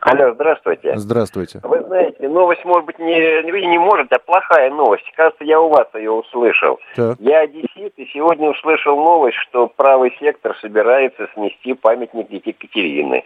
Алло, 0.00 0.32
здравствуйте. 0.34 0.96
Здравствуйте. 0.96 1.60
Вы 1.62 1.82
знаете, 1.82 2.28
новость 2.28 2.64
может 2.64 2.86
быть 2.86 2.98
не, 2.98 3.42
не, 3.42 3.66
не 3.66 3.78
может, 3.78 4.12
а 4.12 4.18
плохая 4.18 4.70
новость. 4.70 5.04
Кажется, 5.16 5.44
я 5.44 5.60
у 5.60 5.68
вас 5.68 5.88
ее 5.94 6.12
услышал. 6.12 6.78
Так. 6.94 7.16
Я 7.18 7.40
одессит, 7.40 7.94
и 7.96 8.06
сегодня 8.12 8.50
услышал 8.50 8.96
новость, 8.96 9.36
что 9.48 9.66
правый 9.66 10.14
сектор 10.20 10.56
собирается 10.60 11.28
снести 11.34 11.74
памятник 11.74 12.30
Екатерины, 12.30 13.24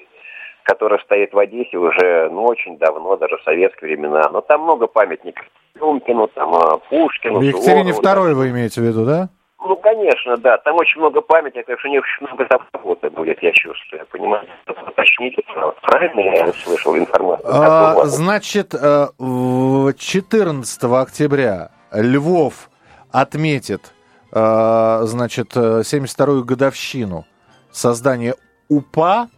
который 0.62 0.98
стоит 1.00 1.34
в 1.34 1.38
Одессе 1.38 1.76
уже 1.76 2.30
ну, 2.30 2.44
очень 2.44 2.78
давно, 2.78 3.16
даже 3.16 3.36
в 3.36 3.42
советские 3.42 3.90
времена. 3.90 4.30
Но 4.32 4.40
там 4.40 4.62
много 4.62 4.86
памятников. 4.86 5.44
Люмкину, 5.74 6.28
там, 6.28 6.54
а, 6.54 6.78
Пушкину. 6.78 7.38
В 7.38 7.42
Екатерине 7.42 7.92
Второй 7.92 8.34
вы 8.34 8.50
имеете 8.50 8.80
в 8.80 8.84
виду, 8.84 9.04
да? 9.04 9.28
Ну, 9.64 9.76
конечно, 9.76 10.36
да. 10.38 10.58
Там 10.58 10.76
очень 10.76 11.00
много 11.00 11.20
памяти, 11.20 11.64
у 11.66 11.88
них 11.88 12.02
очень 12.02 12.26
много 12.26 12.46
работы 12.72 13.10
будет, 13.10 13.42
я 13.42 13.52
чувствую. 13.52 14.04
Понимаете? 14.10 14.50
Уточните, 14.88 15.42
правильно 15.82 16.20
я 16.20 16.52
слышал 16.52 16.96
информацию? 16.96 17.48
А, 17.48 18.04
значит, 18.06 18.72
14 18.72 20.82
э, 20.82 20.86
октября 20.86 21.70
Львов 21.92 22.70
отметит, 23.12 23.92
э, 24.32 25.00
значит, 25.02 25.56
72-ю 25.56 26.44
годовщину 26.44 27.24
создания 27.70 28.34
УПА, 28.68 29.28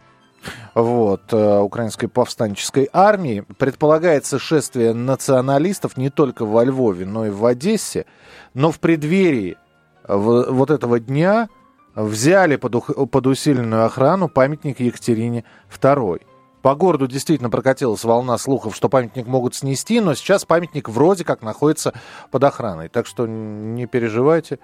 вот, 0.73 1.33
э, 1.33 1.59
Украинской 1.59 2.07
повстанческой 2.07 2.89
армии. 2.91 3.43
Предполагается 3.59 4.39
шествие 4.39 4.93
националистов 4.93 5.97
не 5.97 6.09
только 6.09 6.45
во 6.45 6.63
Львове, 6.63 7.05
но 7.05 7.27
и 7.27 7.29
в 7.29 7.45
Одессе. 7.45 8.05
Но 8.53 8.71
в 8.71 8.79
преддверии 8.79 9.57
вот 10.07 10.71
этого 10.71 10.99
дня 10.99 11.49
взяли 11.95 12.57
под, 12.57 13.09
под 13.09 13.27
усиленную 13.27 13.85
охрану 13.85 14.27
памятник 14.27 14.79
Екатерине 14.79 15.43
II. 15.71 16.21
По 16.61 16.75
городу 16.75 17.07
действительно 17.07 17.49
прокатилась 17.49 18.03
волна 18.03 18.37
слухов, 18.37 18.75
что 18.75 18.89
памятник 18.89 19.27
могут 19.27 19.53
снести, 19.53 19.99
но 19.99 20.15
сейчас 20.15 20.45
памятник 20.45 20.89
вроде 20.89 21.23
как 21.23 21.43
находится 21.43 21.93
под 22.31 22.43
охраной. 22.43 22.89
Так 22.89 23.05
что 23.05 23.27
не 23.27 23.85
переживайте. 23.85 24.59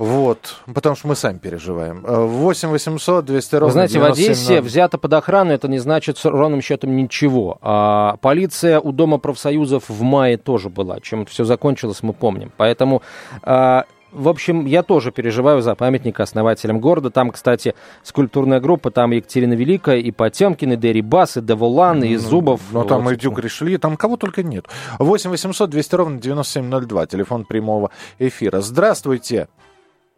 Вот, 0.00 0.56
потому 0.72 0.96
что 0.96 1.08
мы 1.08 1.14
сами 1.14 1.36
переживаем. 1.36 2.02
8 2.06 2.68
800 2.70 3.24
200 3.24 3.54
ровно 3.54 3.66
Вы 3.66 3.72
знаете, 3.72 3.98
в 3.98 4.04
Одессе 4.04 4.62
взято 4.62 4.96
под 4.96 5.12
охрану, 5.12 5.52
это 5.52 5.68
не 5.68 5.78
значит 5.78 6.18
ровным 6.24 6.62
счетом 6.62 6.96
ничего. 6.96 7.58
А 7.60 8.16
полиция 8.22 8.80
у 8.80 8.92
Дома 8.92 9.18
профсоюзов 9.18 9.90
в 9.90 10.02
мае 10.02 10.38
тоже 10.38 10.70
была. 10.70 11.00
Чем 11.00 11.22
это 11.22 11.30
все 11.30 11.44
закончилось, 11.44 12.02
мы 12.02 12.14
помним. 12.14 12.50
Поэтому 12.56 13.02
а, 13.42 13.84
в 14.12 14.28
общем, 14.28 14.66
я 14.66 14.82
тоже 14.82 15.12
переживаю 15.12 15.62
за 15.62 15.74
памятник 15.74 16.20
основателям 16.20 16.80
города. 16.80 17.10
Там, 17.10 17.30
кстати, 17.30 17.74
скульптурная 18.02 18.60
группа, 18.60 18.90
там 18.90 19.10
Екатерина 19.12 19.54
Великая, 19.54 19.98
и 19.98 20.10
Потемкин, 20.10 20.72
и 20.72 20.76
Дерри 20.76 21.02
Бас, 21.02 21.36
и 21.36 21.40
Деволан, 21.40 22.02
и 22.02 22.16
Зубов. 22.16 22.60
Ну, 22.72 22.84
там 22.84 23.02
вот, 23.02 23.12
и 23.12 23.16
Дюк 23.16 23.38
Ришли, 23.38 23.78
там 23.78 23.96
кого 23.96 24.16
только 24.16 24.42
нет. 24.42 24.66
8 24.98 25.30
800 25.30 25.70
200 25.70 25.94
ровно 25.94 26.20
9702, 26.20 27.06
телефон 27.06 27.44
прямого 27.44 27.90
эфира. 28.18 28.60
Здравствуйте. 28.60 29.48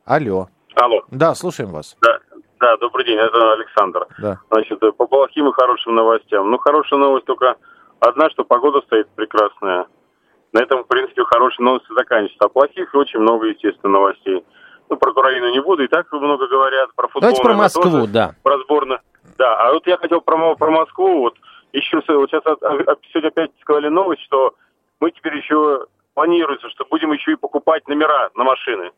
Алло. 0.05 0.48
Алло. 0.74 1.02
Да, 1.11 1.35
слушаем 1.35 1.70
вас. 1.70 1.96
Да, 2.00 2.18
да, 2.61 2.76
добрый 2.78 3.05
день, 3.05 3.18
это 3.18 3.52
Александр. 3.52 4.07
Да. 4.18 4.40
Значит, 4.50 4.81
по 4.96 5.07
плохим 5.07 5.48
и 5.48 5.52
хорошим 5.52 5.94
новостям. 5.94 6.50
Ну, 6.50 6.59
хорошая 6.59 6.98
новость 6.98 7.26
только 7.26 7.57
одна, 8.00 8.31
что 8.31 8.44
погода 8.44 8.81
стоит 8.87 9.09
прекрасная. 9.11 9.87
На 10.52 10.60
этом, 10.60 10.84
в 10.84 10.86
принципе, 10.86 11.24
хорошие 11.24 11.64
новости 11.64 11.92
заканчиваются. 11.94 12.44
А 12.44 12.48
плохих 12.48 12.94
очень 12.94 13.20
много, 13.20 13.46
естественно, 13.46 13.94
новостей. 13.94 14.44
Ну, 14.88 14.96
про 14.96 15.10
Украину 15.10 15.50
не 15.50 15.60
буду, 15.60 15.84
и 15.84 15.88
так 15.88 16.12
много 16.12 16.46
говорят. 16.46 16.94
Про 16.94 17.08
футбол. 17.08 17.22
Давайте 17.22 17.42
про 17.42 17.54
Москву, 17.54 17.82
тоже, 17.82 18.06
да. 18.08 18.34
Про 18.42 18.58
сборную. 18.58 19.00
Да, 19.38 19.56
а 19.56 19.72
вот 19.72 19.86
я 19.86 19.96
хотел 19.96 20.20
про, 20.20 20.54
про 20.56 20.70
Москву. 20.70 21.20
Вот 21.20 21.34
еще 21.72 22.02
вот 22.06 22.30
сейчас 22.30 22.42
сегодня 22.44 23.28
опять 23.28 23.50
сказали 23.62 23.88
новость, 23.88 24.22
что 24.24 24.54
мы 25.00 25.10
теперь 25.10 25.36
еще 25.36 25.86
планируется, 26.14 26.68
что 26.70 26.84
будем 26.84 27.12
еще 27.12 27.32
и 27.32 27.36
покупать 27.36 27.88
номера 27.88 28.30
на 28.34 28.44
машины. 28.44 28.90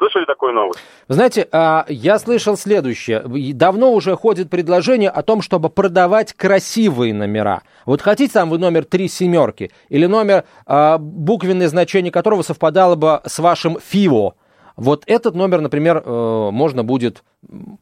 Слышали 0.00 0.24
такую 0.24 0.54
новость? 0.54 0.80
Вы 1.08 1.14
знаете, 1.14 1.46
а, 1.52 1.84
я 1.88 2.18
слышал 2.18 2.56
следующее. 2.56 3.22
Давно 3.52 3.92
уже 3.92 4.16
ходит 4.16 4.48
предложение 4.48 5.10
о 5.10 5.22
том, 5.22 5.42
чтобы 5.42 5.68
продавать 5.68 6.32
красивые 6.32 7.12
номера. 7.12 7.60
Вот 7.84 8.00
хотите 8.00 8.32
там 8.32 8.48
вы 8.48 8.56
номер 8.56 8.86
три 8.86 9.08
семерки 9.08 9.70
или 9.90 10.06
номер, 10.06 10.44
а, 10.66 10.96
буквенное 10.96 11.68
значение 11.68 12.10
которого 12.10 12.40
совпадало 12.40 12.94
бы 12.94 13.20
с 13.26 13.38
вашим 13.40 13.78
ФИО. 13.78 14.36
Вот 14.76 15.02
этот 15.06 15.34
номер, 15.34 15.60
например, 15.60 15.98
э, 15.98 16.50
можно 16.50 16.82
будет 16.82 17.22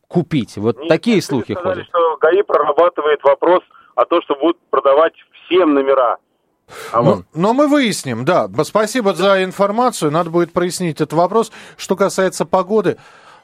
купить. 0.08 0.56
Вот 0.56 0.78
Нет, 0.78 0.88
такие 0.88 1.22
слухи 1.22 1.52
сказали, 1.52 1.74
ходят. 1.74 1.86
что 1.86 2.16
ГАИ 2.16 2.42
прорабатывает 2.42 3.22
вопрос 3.22 3.60
о 3.94 4.04
том, 4.04 4.20
что 4.22 4.34
будут 4.34 4.58
продавать 4.70 5.12
всем 5.46 5.74
номера. 5.74 6.16
А 6.92 7.02
но, 7.02 7.24
но 7.34 7.54
мы 7.54 7.68
выясним, 7.68 8.24
да. 8.24 8.48
Спасибо 8.64 9.14
за 9.14 9.44
информацию. 9.44 10.10
Надо 10.10 10.30
будет 10.30 10.52
прояснить 10.52 10.96
этот 10.96 11.12
вопрос. 11.12 11.50
Что 11.76 11.96
касается 11.96 12.44
погоды, 12.44 12.96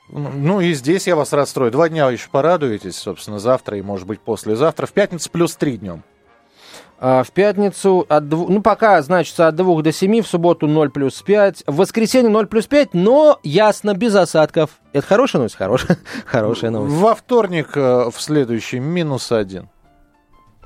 ну 0.08 0.60
и 0.60 0.74
здесь 0.74 1.06
я 1.06 1.16
вас 1.16 1.32
расстрою. 1.32 1.72
Два 1.72 1.88
дня 1.88 2.10
еще 2.10 2.28
порадуетесь, 2.30 2.96
собственно, 2.96 3.38
завтра 3.38 3.78
и, 3.78 3.82
может 3.82 4.06
быть, 4.06 4.20
послезавтра. 4.20 4.86
В 4.86 4.92
пятницу 4.92 5.30
плюс 5.30 5.56
три 5.56 5.78
днем. 5.78 6.02
А, 6.98 7.22
в 7.22 7.32
пятницу, 7.32 8.06
от 8.08 8.28
дв... 8.28 8.48
ну 8.48 8.62
пока 8.62 9.02
значится 9.02 9.48
от 9.48 9.56
2 9.56 9.82
до 9.82 9.92
7, 9.92 10.22
в 10.22 10.26
субботу 10.26 10.66
0 10.66 10.90
плюс 10.90 11.20
5, 11.22 11.64
в 11.66 11.76
воскресенье 11.76 12.30
0 12.30 12.46
плюс 12.46 12.66
5, 12.66 12.94
но 12.94 13.40
ясно, 13.42 13.94
без 13.94 14.14
осадков. 14.14 14.70
Это 14.92 15.06
хорошая 15.06 15.40
новость? 15.40 15.56
Хорошая, 15.56 15.98
хорошая 16.24 16.70
новость. 16.70 16.94
Во 16.94 17.14
вторник 17.14 17.76
э, 17.76 18.10
в 18.10 18.20
следующий 18.20 18.78
минус 18.78 19.32
1. 19.32 19.68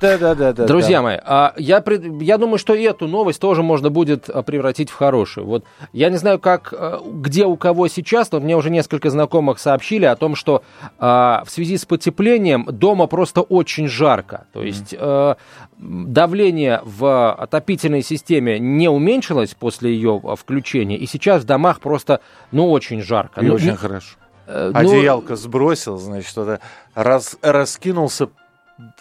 Да, 0.00 0.18
да, 0.18 0.34
да, 0.34 0.52
да. 0.52 0.66
Друзья 0.66 0.98
да. 0.98 1.02
мои, 1.02 1.16
а 1.24 1.54
я, 1.56 1.82
я 2.20 2.38
думаю, 2.38 2.58
что 2.58 2.74
и 2.74 2.82
эту 2.82 3.08
новость 3.08 3.40
тоже 3.40 3.62
можно 3.62 3.90
будет 3.90 4.28
а, 4.28 4.42
превратить 4.42 4.90
в 4.90 4.94
хорошую. 4.94 5.46
Вот 5.46 5.64
я 5.92 6.10
не 6.10 6.16
знаю, 6.16 6.38
как, 6.38 6.72
э, 6.76 6.98
где 7.04 7.46
у 7.46 7.56
кого 7.56 7.88
сейчас, 7.88 8.30
но 8.30 8.40
мне 8.40 8.56
уже 8.56 8.70
несколько 8.70 9.10
знакомых 9.10 9.58
сообщили 9.58 10.04
о 10.04 10.14
том, 10.14 10.36
что 10.36 10.62
а, 10.98 11.42
в 11.44 11.50
связи 11.50 11.76
с 11.76 11.84
потеплением 11.84 12.66
дома 12.70 13.06
просто 13.06 13.40
очень 13.40 13.88
жарко. 13.88 14.46
То 14.52 14.62
есть 14.62 14.92
mm. 14.94 15.36
давление 15.78 16.80
в 16.84 17.32
отопительной 17.32 18.02
системе 18.02 18.58
не 18.58 18.88
уменьшилось 18.88 19.54
после 19.54 19.92
ее 19.92 20.20
включения, 20.36 20.96
и 20.96 21.06
сейчас 21.06 21.42
в 21.42 21.46
домах 21.46 21.80
просто, 21.80 22.20
ну, 22.52 22.70
очень 22.70 23.02
жарко. 23.02 23.40
И 23.40 23.46
ну, 23.46 23.54
очень 23.54 23.70
не, 23.70 23.76
хорошо. 23.76 24.16
Э, 24.46 24.70
ну, 24.72 24.78
Одеялко 24.78 25.36
сбросил, 25.36 25.98
значит, 25.98 26.28
что-то 26.28 26.60
раз, 26.94 27.36
раскинулся 27.42 28.28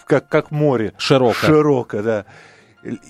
как, 0.05 0.27
как 0.29 0.51
море. 0.51 0.93
Широко. 0.97 1.33
Широко, 1.33 2.01
да. 2.01 2.25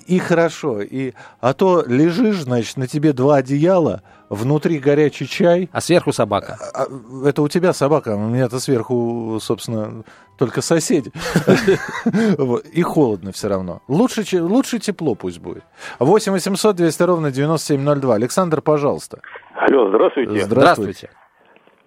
и 0.08 0.20
хорошо. 0.20 0.82
И, 0.82 1.14
а 1.40 1.54
то 1.54 1.84
лежишь, 1.86 2.42
значит, 2.42 2.78
на 2.78 2.88
тебе 2.88 3.14
два 3.14 3.38
одеяла, 3.38 4.02
внутри 4.30 4.80
горячий 4.80 5.28
чай. 5.28 5.70
А 5.72 5.82
сверху 5.82 6.12
собака. 6.12 6.58
А, 6.74 6.84
а, 6.84 7.28
это 7.28 7.42
у 7.42 7.48
тебя 7.48 7.74
собака, 7.74 8.16
у 8.16 8.28
меня-то 8.28 8.60
сверху, 8.60 9.38
собственно, 9.42 10.04
только 10.38 10.62
соседи. 10.62 11.12
И 12.74 12.82
холодно 12.82 13.32
все 13.32 13.48
равно. 13.48 13.82
Лучше, 13.88 14.24
лучше 14.42 14.80
тепло 14.80 15.16
пусть 15.16 15.40
будет. 15.40 15.64
8 16.00 16.32
800 16.32 16.76
200 16.76 17.04
ровно 17.04 17.32
9702. 17.32 18.16
Александр, 18.16 18.62
пожалуйста. 18.62 19.20
Алло, 19.56 19.90
здравствуйте. 19.90 20.46
Здравствуйте. 20.46 21.10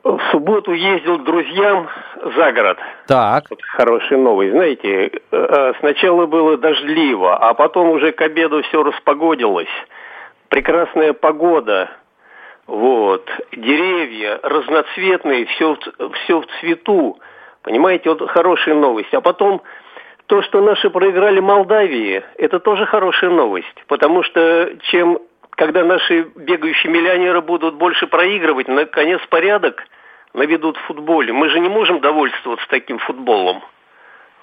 В 0.03 0.19
субботу 0.31 0.73
ездил 0.73 1.19
к 1.19 1.25
друзьям 1.25 1.89
за 2.37 2.53
город. 2.53 2.79
Так. 3.07 3.45
Вот 3.51 3.61
хорошая 3.63 4.19
новость. 4.19 4.53
Знаете, 4.53 5.07
э, 5.07 5.11
э, 5.31 5.73
сначала 5.81 6.25
было 6.25 6.57
дождливо, 6.57 7.37
а 7.37 7.53
потом 7.53 7.91
уже 7.91 8.13
к 8.13 8.23
обеду 8.23 8.63
все 8.63 8.83
распогодилось. 8.83 9.69
Прекрасная 10.49 11.13
погода. 11.13 11.91
Вот. 12.67 13.29
Деревья 13.53 14.41
разноцветные, 14.43 15.45
все, 15.45 15.77
все 16.25 16.41
в 16.41 16.47
цвету. 16.61 17.19
Понимаете, 17.63 18.09
вот 18.09 18.27
хорошая 18.31 18.77
новость. 18.77 19.13
А 19.13 19.21
потом 19.21 19.61
то, 20.27 20.41
что 20.43 20.63
наши 20.63 20.89
проиграли 20.89 21.41
Молдавии, 21.41 22.23
это 22.39 22.59
тоже 22.59 22.87
хорошая 22.87 23.31
новость. 23.31 23.85
Потому 23.87 24.23
что 24.23 24.71
чем 24.91 25.19
когда 25.61 25.85
наши 25.85 26.23
бегающие 26.37 26.91
миллионеры 26.91 27.43
будут 27.43 27.75
больше 27.75 28.07
проигрывать, 28.07 28.67
наконец 28.67 29.21
порядок 29.29 29.83
наведут 30.33 30.79
в 30.79 30.87
футболе. 30.87 31.35
Мы 31.35 31.51
же 31.51 31.61
не 31.61 31.69
можем 31.69 32.01
довольствоваться 32.01 32.65
таким 32.71 32.99
футболом. 32.99 33.63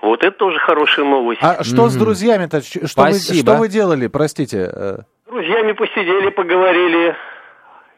Вот 0.04 0.24
это 0.24 0.38
тоже 0.38 0.60
хорошая 0.60 1.08
новость. 1.08 1.42
А 1.42 1.64
что 1.64 1.86
mm-hmm. 1.86 1.90
с 1.90 1.96
друзьями-то? 1.96 2.62
Что 2.62 2.88
Спасибо. 2.88 3.34
вы, 3.34 3.42
что 3.42 3.54
вы 3.56 3.68
делали, 3.68 4.06
простите? 4.06 4.70
Э? 4.72 4.98
С 5.26 5.32
друзьями 5.32 5.72
посидели, 5.72 6.30
поговорили. 6.30 7.16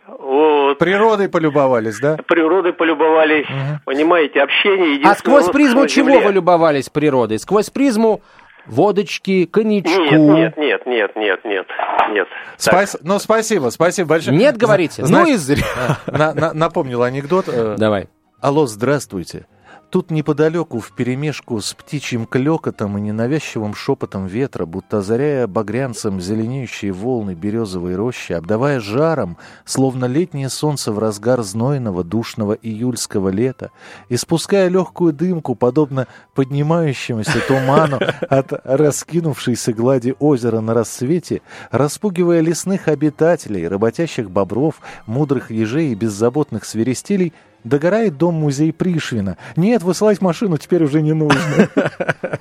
Вот. 0.07 0.77
Природой 0.77 1.27
полюбовались, 1.27 1.99
да? 1.99 2.15
Природой 2.25 2.71
полюбовались. 2.71 3.47
Угу. 3.49 3.81
Понимаете, 3.83 4.41
общение. 4.41 5.01
А 5.03 5.13
сквозь 5.15 5.49
призму 5.49 5.87
чего 5.87 6.21
вы 6.21 6.31
любовались 6.31 6.87
природой? 6.87 7.37
Сквозь 7.37 7.69
призму 7.69 8.21
водочки, 8.69 9.45
коньячку. 9.45 10.01
Нет, 10.01 10.57
нет, 10.57 10.85
нет, 10.85 11.15
нет, 11.15 11.45
нет, 11.45 11.67
нет. 12.11 12.27
Спас... 12.57 12.97
Ну, 13.01 13.19
спасибо, 13.19 13.69
спасибо 13.69 14.09
большое. 14.09 14.37
Нет, 14.37 14.57
говорите. 14.57 15.05
Знаешь, 15.05 15.27
ну 15.27 15.33
и 15.33 15.37
зря. 15.37 15.65
На, 16.07 16.33
на, 16.33 16.53
напомнил 16.53 17.03
анекдот. 17.03 17.45
Э, 17.47 17.75
Давай. 17.77 18.07
Алло, 18.41 18.65
здравствуйте. 18.67 19.45
Тут 19.89 20.11
неподалеку, 20.11 20.79
в 20.79 20.91
перемешку 20.91 21.59
с 21.59 21.73
птичьим 21.73 22.27
клекотом 22.27 22.99
и 22.99 23.01
ненавязчивым 23.01 23.73
шепотом 23.73 24.27
ветра, 24.27 24.67
будто 24.67 24.99
озаряя 24.99 25.47
багрянцем 25.47 26.21
зеленеющие 26.21 26.91
волны 26.91 27.33
березовой 27.33 27.95
рощи, 27.95 28.33
обдавая 28.33 28.79
жаром, 28.79 29.37
словно 29.65 30.05
летнее 30.05 30.49
солнце 30.49 30.91
в 30.91 30.99
разгар 30.99 31.41
знойного, 31.41 32.03
душного 32.03 32.53
июльского 32.53 33.29
лета, 33.29 33.71
и 34.09 34.17
спуская 34.17 34.67
легкую 34.67 35.11
дымку, 35.11 35.55
подобно 35.55 36.05
поднимающемуся 36.35 37.39
туману 37.47 37.99
от 38.29 38.53
раскинувшейся 38.63 39.73
глади 39.73 40.13
озера 40.19 40.59
на 40.61 40.75
рассвете, 40.75 41.41
распугивая 41.71 42.41
лесных 42.41 42.89
обитателей, 42.89 43.67
работящих 43.67 44.29
бобров, 44.29 44.81
мудрых 45.07 45.49
ежей 45.49 45.93
и 45.93 45.95
беззаботных 45.95 46.63
свиристелей, 46.65 47.33
Догорает 47.63 48.17
дом-музей 48.17 48.71
Пришвина. 48.71 49.37
Нет, 49.55 49.83
высылать 49.83 50.21
машину 50.21 50.57
теперь 50.57 50.83
уже 50.83 51.01
не 51.01 51.13
нужно. 51.13 51.69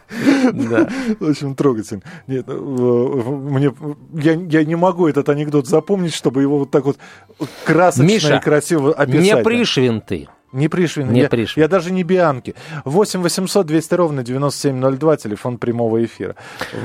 Очень 1.20 1.54
трогательно. 1.56 2.02
Нет, 2.26 2.44
э, 2.48 2.52
мне, 2.52 3.74
я, 4.14 4.32
я 4.32 4.64
не 4.64 4.76
могу 4.76 5.08
этот 5.08 5.28
анекдот 5.28 5.66
запомнить, 5.66 6.14
чтобы 6.14 6.42
его 6.42 6.58
вот 6.60 6.70
так 6.70 6.84
вот 6.84 6.98
красочно 7.64 8.36
и 8.36 8.40
красиво 8.40 8.92
описать. 8.92 9.22
не 9.22 9.42
Пришвин 9.42 10.00
ты. 10.00 10.28
Не 10.52 10.68
Пришвин. 10.68 11.12
Не 11.12 11.22
я, 11.22 11.28
Пришвин. 11.28 11.62
я 11.62 11.68
даже 11.68 11.92
не 11.92 12.04
Бианки. 12.04 12.54
8 12.84 13.20
800 13.20 13.66
200 13.66 13.94
ровно 13.94 14.22
9702, 14.22 15.16
телефон 15.18 15.58
прямого 15.58 16.02
эфира. 16.04 16.36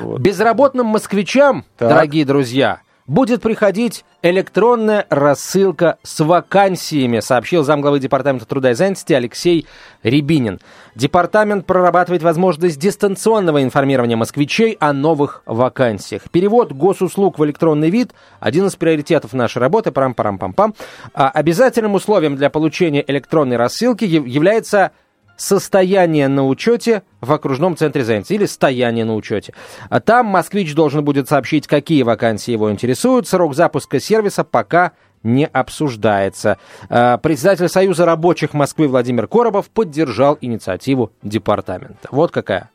Вот. 0.02 0.20
Безработным 0.20 0.88
москвичам, 0.88 1.64
так. 1.78 1.90
дорогие 1.90 2.26
друзья, 2.26 2.82
будет 3.08 3.42
приходить 3.42 4.06
электронная 4.22 5.06
рассылка 5.10 5.98
с 6.04 6.24
вакансиями, 6.24 7.20
сообщил 7.20 7.64
замглавы 7.64 8.00
Департамента 8.00 8.46
труда 8.46 8.72
и 8.72 8.74
занятости 8.74 9.14
Алексей 9.14 9.68
Рябинин. 10.04 10.60
Департамент 10.96 11.66
прорабатывает 11.66 12.24
возможность 12.24 12.80
дистанционного 12.80 13.64
информирования 13.64 14.16
москвичей 14.16 14.78
о 14.80 14.94
новых 14.94 15.44
вакансиях. 15.46 16.24
Перевод 16.32 16.72
госуслуг 16.72 17.40
в 17.40 17.46
электронный 17.46 17.90
вид– 17.90 18.14
один 18.40 18.68
из 18.68 18.76
приоритетов 18.76 19.34
нашей 19.34 19.58
работы. 19.58 19.92
Парам-парам-пам-пам. 19.92 20.76
А 21.14 21.30
обязательным 21.30 21.96
условием 21.96 22.36
для 22.36 22.50
получения 22.50 23.04
электронной 23.06 23.58
рассылки 23.58 24.06
является 24.06 24.92
состояние 25.38 26.28
на 26.28 26.46
учете 26.46 27.04
в 27.22 27.32
окружном 27.32 27.76
центре 27.76 28.04
занятости 28.04 28.34
или 28.34 28.46
стояние 28.46 29.06
на 29.06 29.16
учете. 29.16 29.54
А 29.90 30.00
там 30.00 30.28
москвич 30.28 30.74
должен 30.76 31.04
будет 31.04 31.28
сообщить, 31.28 31.68
какие 31.68 32.04
вакансии 32.04 32.52
его 32.52 32.72
интересуют. 32.72 33.28
Срок 33.28 33.56
запуска 33.56 34.00
сервиса 34.00 34.44
пока 34.44 34.94
не 35.24 35.46
обсуждается. 35.46 36.58
А, 36.90 37.18
председатель 37.18 37.70
Союза 37.70 38.06
рабочих 38.06 38.54
Москвы 38.54 38.88
Владимир 38.88 39.28
Коробов 39.28 39.70
поддержал 39.70 40.38
инициативу 40.42 41.12
департамента. 41.24 42.10
Вот 42.12 42.32
какая. 42.32 42.70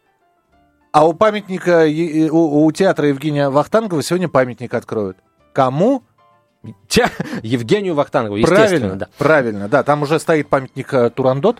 А 0.91 1.07
у 1.07 1.13
памятника, 1.13 1.87
у, 2.33 2.65
у 2.65 2.73
театра 2.73 3.09
Евгения 3.09 3.51
Вахтангова 3.51 4.03
сегодня 4.03 4.29
памятник 4.29 4.73
откроют. 4.73 5.19
Кому? 5.53 6.03
Евгению 7.43 7.95
Вахтангову, 7.95 8.41
правильно, 8.43 8.97
да. 8.97 9.09
Правильно, 9.17 9.69
да. 9.69 9.83
Там 9.83 10.03
уже 10.03 10.19
стоит 10.19 10.49
памятник 10.49 10.93
э, 10.93 11.11
Турандот. 11.11 11.59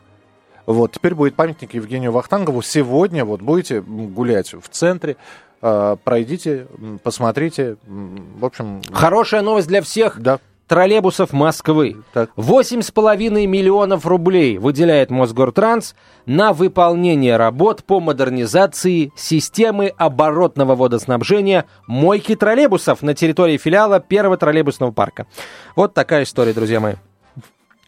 Вот, 0.69 0.93
теперь 0.93 1.15
будет 1.15 1.35
памятник 1.35 1.73
Евгению 1.73 2.13
Вахтангову. 2.13 2.61
Сегодня 2.61 3.25
вот 3.25 3.41
будете 3.41 3.81
гулять 3.81 4.53
в 4.53 4.69
центре, 4.69 5.17
э, 5.63 5.97
пройдите, 6.05 6.67
посмотрите. 7.03 7.79
В 7.87 8.45
общем... 8.45 8.83
Хорошая 8.93 9.41
новость 9.41 9.69
для 9.69 9.81
всех. 9.81 10.21
Да 10.21 10.39
троллейбусов 10.67 11.33
Москвы. 11.33 11.97
Восемь 12.37 12.83
с 12.83 12.91
половиной 12.91 13.47
миллионов 13.47 14.05
рублей 14.05 14.59
выделяет 14.59 15.11
Мосгортранс 15.11 15.95
на 16.27 16.53
выполнение 16.53 17.39
работ 17.39 17.85
по 17.85 18.01
модернизации 18.01 19.11
системы 19.17 19.95
оборотного 19.97 20.77
водоснабжения 20.77 21.65
мойки 21.87 22.37
троллейбусов 22.37 23.01
на 23.01 23.15
территории 23.15 23.57
филиала 23.57 23.99
первого 23.99 24.37
троллейбусного 24.37 24.91
парка. 24.91 25.27
Вот 25.75 25.95
такая 25.95 26.25
история, 26.25 26.53
друзья 26.53 26.81
мои. 26.81 26.97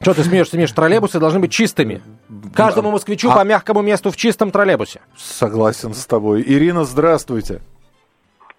Что 0.03 0.15
ты 0.15 0.23
смеешься, 0.23 0.53
смеешь? 0.53 0.73
Троллейбусы 0.73 1.21
должны 1.21 1.41
быть 1.41 1.53
чистыми. 1.53 2.01
Каждому 2.55 2.91
москвичу 2.91 3.31
а... 3.31 3.37
по 3.37 3.45
мягкому 3.45 3.83
месту 3.83 4.11
в 4.11 4.17
чистом 4.17 4.51
троллейбусе. 4.51 5.03
Согласен 5.15 5.93
с 5.93 6.07
тобой. 6.07 6.43
Ирина, 6.47 6.85
здравствуйте. 6.85 7.61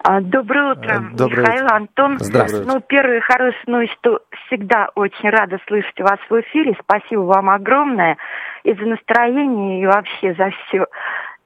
А, 0.03 0.21
доброе 0.21 0.73
утро, 0.73 1.01
э, 1.01 1.15
Доброе 1.15 1.41
Михаил, 1.41 1.65
утро. 1.65 1.75
Антон. 1.75 2.17
Здравствуйте. 2.19 2.67
Ну, 2.71 2.79
первая 2.81 3.21
хорошая 3.21 3.63
новость, 3.65 3.93
что 3.99 4.19
всегда 4.45 4.89
очень 4.93 5.29
рада 5.31 5.57
слышать 5.67 5.99
вас 5.99 6.19
в 6.29 6.41
эфире. 6.41 6.77
Спасибо 6.83 7.21
вам 7.21 7.49
огромное 7.49 8.17
и 8.63 8.73
за 8.73 8.85
настроение, 8.85 9.81
и 9.81 9.85
вообще 9.87 10.35
за 10.35 10.51
все. 10.51 10.85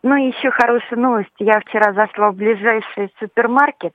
Ну, 0.04 0.18
и 0.18 0.28
еще 0.28 0.52
хорошая 0.52 1.00
новость. 1.00 1.32
Я 1.40 1.62
вчера 1.62 1.94
зашла 1.94 2.32
в 2.32 2.36
ближайший 2.36 3.14
супермаркет. 3.20 3.94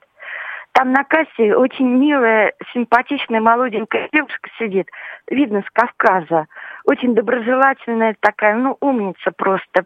Там 0.72 0.92
на 0.92 1.04
кассе 1.04 1.54
очень 1.54 1.88
милая, 1.88 2.52
симпатичная, 2.72 3.40
молоденькая 3.40 4.09
девушка 4.12 4.48
сидит 4.59 4.88
видно, 5.30 5.62
с 5.62 5.70
Кавказа. 5.72 6.46
Очень 6.85 7.14
доброжелательная 7.14 8.16
такая, 8.20 8.56
ну, 8.56 8.76
умница 8.80 9.33
просто. 9.37 9.85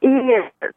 И 0.00 0.08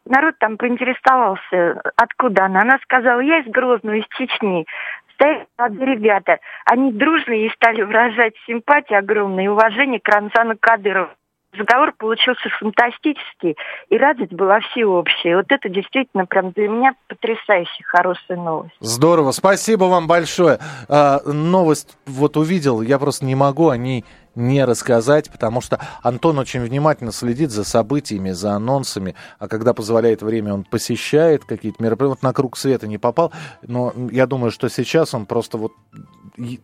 народ 0.05 0.35
там 0.39 0.57
поинтересовался, 0.57 1.81
откуда 1.95 2.45
она. 2.45 2.61
Она 2.61 2.79
сказала, 2.79 3.19
я 3.19 3.39
из 3.39 3.47
Грозного, 3.47 3.95
из 3.95 4.07
Чечни. 4.17 4.65
Стоят 5.13 5.47
ребята. 5.79 6.39
Они 6.65 6.91
дружные 6.91 7.47
и 7.47 7.51
стали 7.51 7.83
выражать 7.83 8.33
симпатию 8.47 8.99
огромное 8.99 9.49
уважение 9.49 9.99
к 9.99 10.09
Рамзану 10.09 10.57
Кадырову 10.59 11.11
разговор 11.53 11.93
получился 11.97 12.49
фантастический, 12.59 13.55
и 13.89 13.97
радость 13.97 14.33
была 14.33 14.59
всеобщая. 14.71 15.37
Вот 15.37 15.45
это 15.49 15.69
действительно 15.69 16.25
прям 16.25 16.51
для 16.51 16.67
меня 16.67 16.93
потрясающая 17.07 17.85
хорошая 17.85 18.37
новость. 18.37 18.75
Здорово, 18.79 19.31
спасибо 19.31 19.85
вам 19.85 20.07
большое. 20.07 20.59
А, 20.87 21.19
новость 21.25 21.97
вот 22.05 22.37
увидел, 22.37 22.81
я 22.81 22.99
просто 22.99 23.25
не 23.25 23.35
могу 23.35 23.69
о 23.69 23.77
ней 23.77 24.05
не 24.35 24.63
рассказать, 24.63 25.29
потому 25.29 25.61
что 25.61 25.79
Антон 26.01 26.39
очень 26.39 26.61
внимательно 26.61 27.11
следит 27.11 27.51
за 27.51 27.63
событиями, 27.63 28.31
за 28.31 28.53
анонсами, 28.53 29.15
а 29.39 29.47
когда 29.47 29.73
позволяет 29.73 30.21
время, 30.21 30.53
он 30.53 30.63
посещает 30.63 31.43
какие-то 31.43 31.83
мероприятия. 31.83 32.15
Вот 32.15 32.23
на 32.23 32.33
круг 32.33 32.57
света 32.57 32.87
не 32.87 32.97
попал, 32.97 33.33
но 33.61 33.93
я 34.09 34.27
думаю, 34.27 34.51
что 34.51 34.69
сейчас 34.69 35.13
он 35.13 35.25
просто 35.25 35.57
вот 35.57 35.73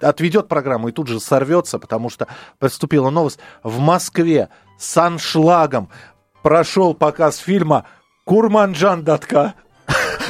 отведет 0.02 0.48
программу 0.48 0.90
и 0.90 0.92
тут 0.92 1.08
же 1.08 1.20
сорвется, 1.20 1.80
потому 1.80 2.10
что 2.10 2.28
поступила 2.60 3.10
новость. 3.10 3.40
В 3.64 3.80
Москве 3.80 4.50
с 4.78 4.98
аншлагом 4.98 5.90
прошел 6.42 6.94
показ 6.94 7.38
фильма 7.38 7.86
«Курманджан 8.26 9.04
Датка». 9.04 9.54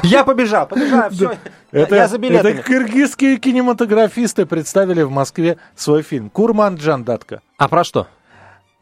Я 0.04 0.23
побежал, 0.23 0.67
побежал, 0.67 1.10
все. 1.10 1.38
Это, 1.71 1.95
я 1.95 2.08
за 2.08 2.17
билетами. 2.17 2.54
Это 2.54 2.63
кыргызские 2.63 3.38
кинематографисты 3.38 4.45
представили 4.45 5.02
в 5.02 5.12
Москве 5.12 5.58
свой 5.76 6.04
фильм 6.04 6.30
«Курман 6.30 6.78
Датка». 6.78 7.41
А 7.58 7.67
про 7.67 7.84
что? 7.84 8.08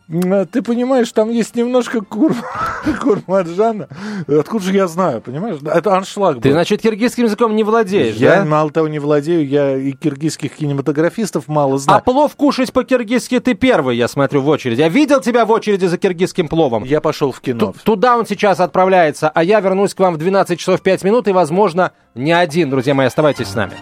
А, 0.08 0.46
ты 0.46 0.62
понимаешь, 0.62 1.12
там 1.12 1.30
есть 1.30 1.56
немножко 1.56 2.02
кур... 2.02 2.36
курмаджана. 3.02 3.88
Откуда 4.28 4.63
же 4.63 4.74
я 4.74 4.88
знаю, 4.88 5.22
понимаешь? 5.22 5.58
Это 5.63 5.96
аншлаг 5.96 6.36
был. 6.36 6.41
Ты, 6.41 6.52
значит, 6.52 6.82
киргизским 6.82 7.26
языком 7.26 7.56
не 7.56 7.63
владеешь, 7.63 8.15
я, 8.15 8.38
да? 8.38 8.46
мало 8.46 8.70
того, 8.70 8.88
не 8.88 9.00
владею, 9.00 9.48
я 9.48 9.76
и 9.76 9.94
киргизских 9.94 10.56
кинематографистов 10.56 11.48
мало 11.48 11.78
знаю. 11.80 12.00
А 12.00 12.02
плов 12.02 12.36
кушать 12.36 12.72
по-киргизски 12.72 13.39
ты 13.39 13.56
первый, 13.56 13.98
я 13.98 14.08
смотрю, 14.08 14.41
в 14.41 14.50
очереди. 14.50 14.82
Я 14.82 14.89
видел 14.89 15.22
тебя 15.22 15.46
в 15.46 15.52
очереди 15.52 15.86
за 15.86 15.98
киргизским 15.98 16.48
пловом. 16.48 16.84
Я 16.84 17.02
пошел 17.02 17.32
в 17.32 17.41
кино. 17.41 17.74
Т- 17.74 17.80
туда 17.84 18.18
он 18.18 18.26
сейчас 18.28 18.60
отправляется, 18.60 19.30
а 19.30 19.44
я 19.44 19.60
вернусь 19.60 19.94
к 19.94 20.00
вам 20.00 20.15
в 20.15 20.18
12 20.18 20.60
часов 20.60 20.82
5 20.82 21.04
минут 21.04 21.28
и, 21.28 21.32
возможно, 21.32 21.91
не 22.13 22.32
один. 22.32 22.70
Друзья 22.70 22.94
мои, 22.94 23.08
оставайтесь 23.08 23.48
с 23.48 23.56
нами. 23.56 23.74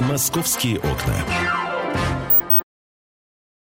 «Московские 0.00 0.78
окна». 0.78 1.49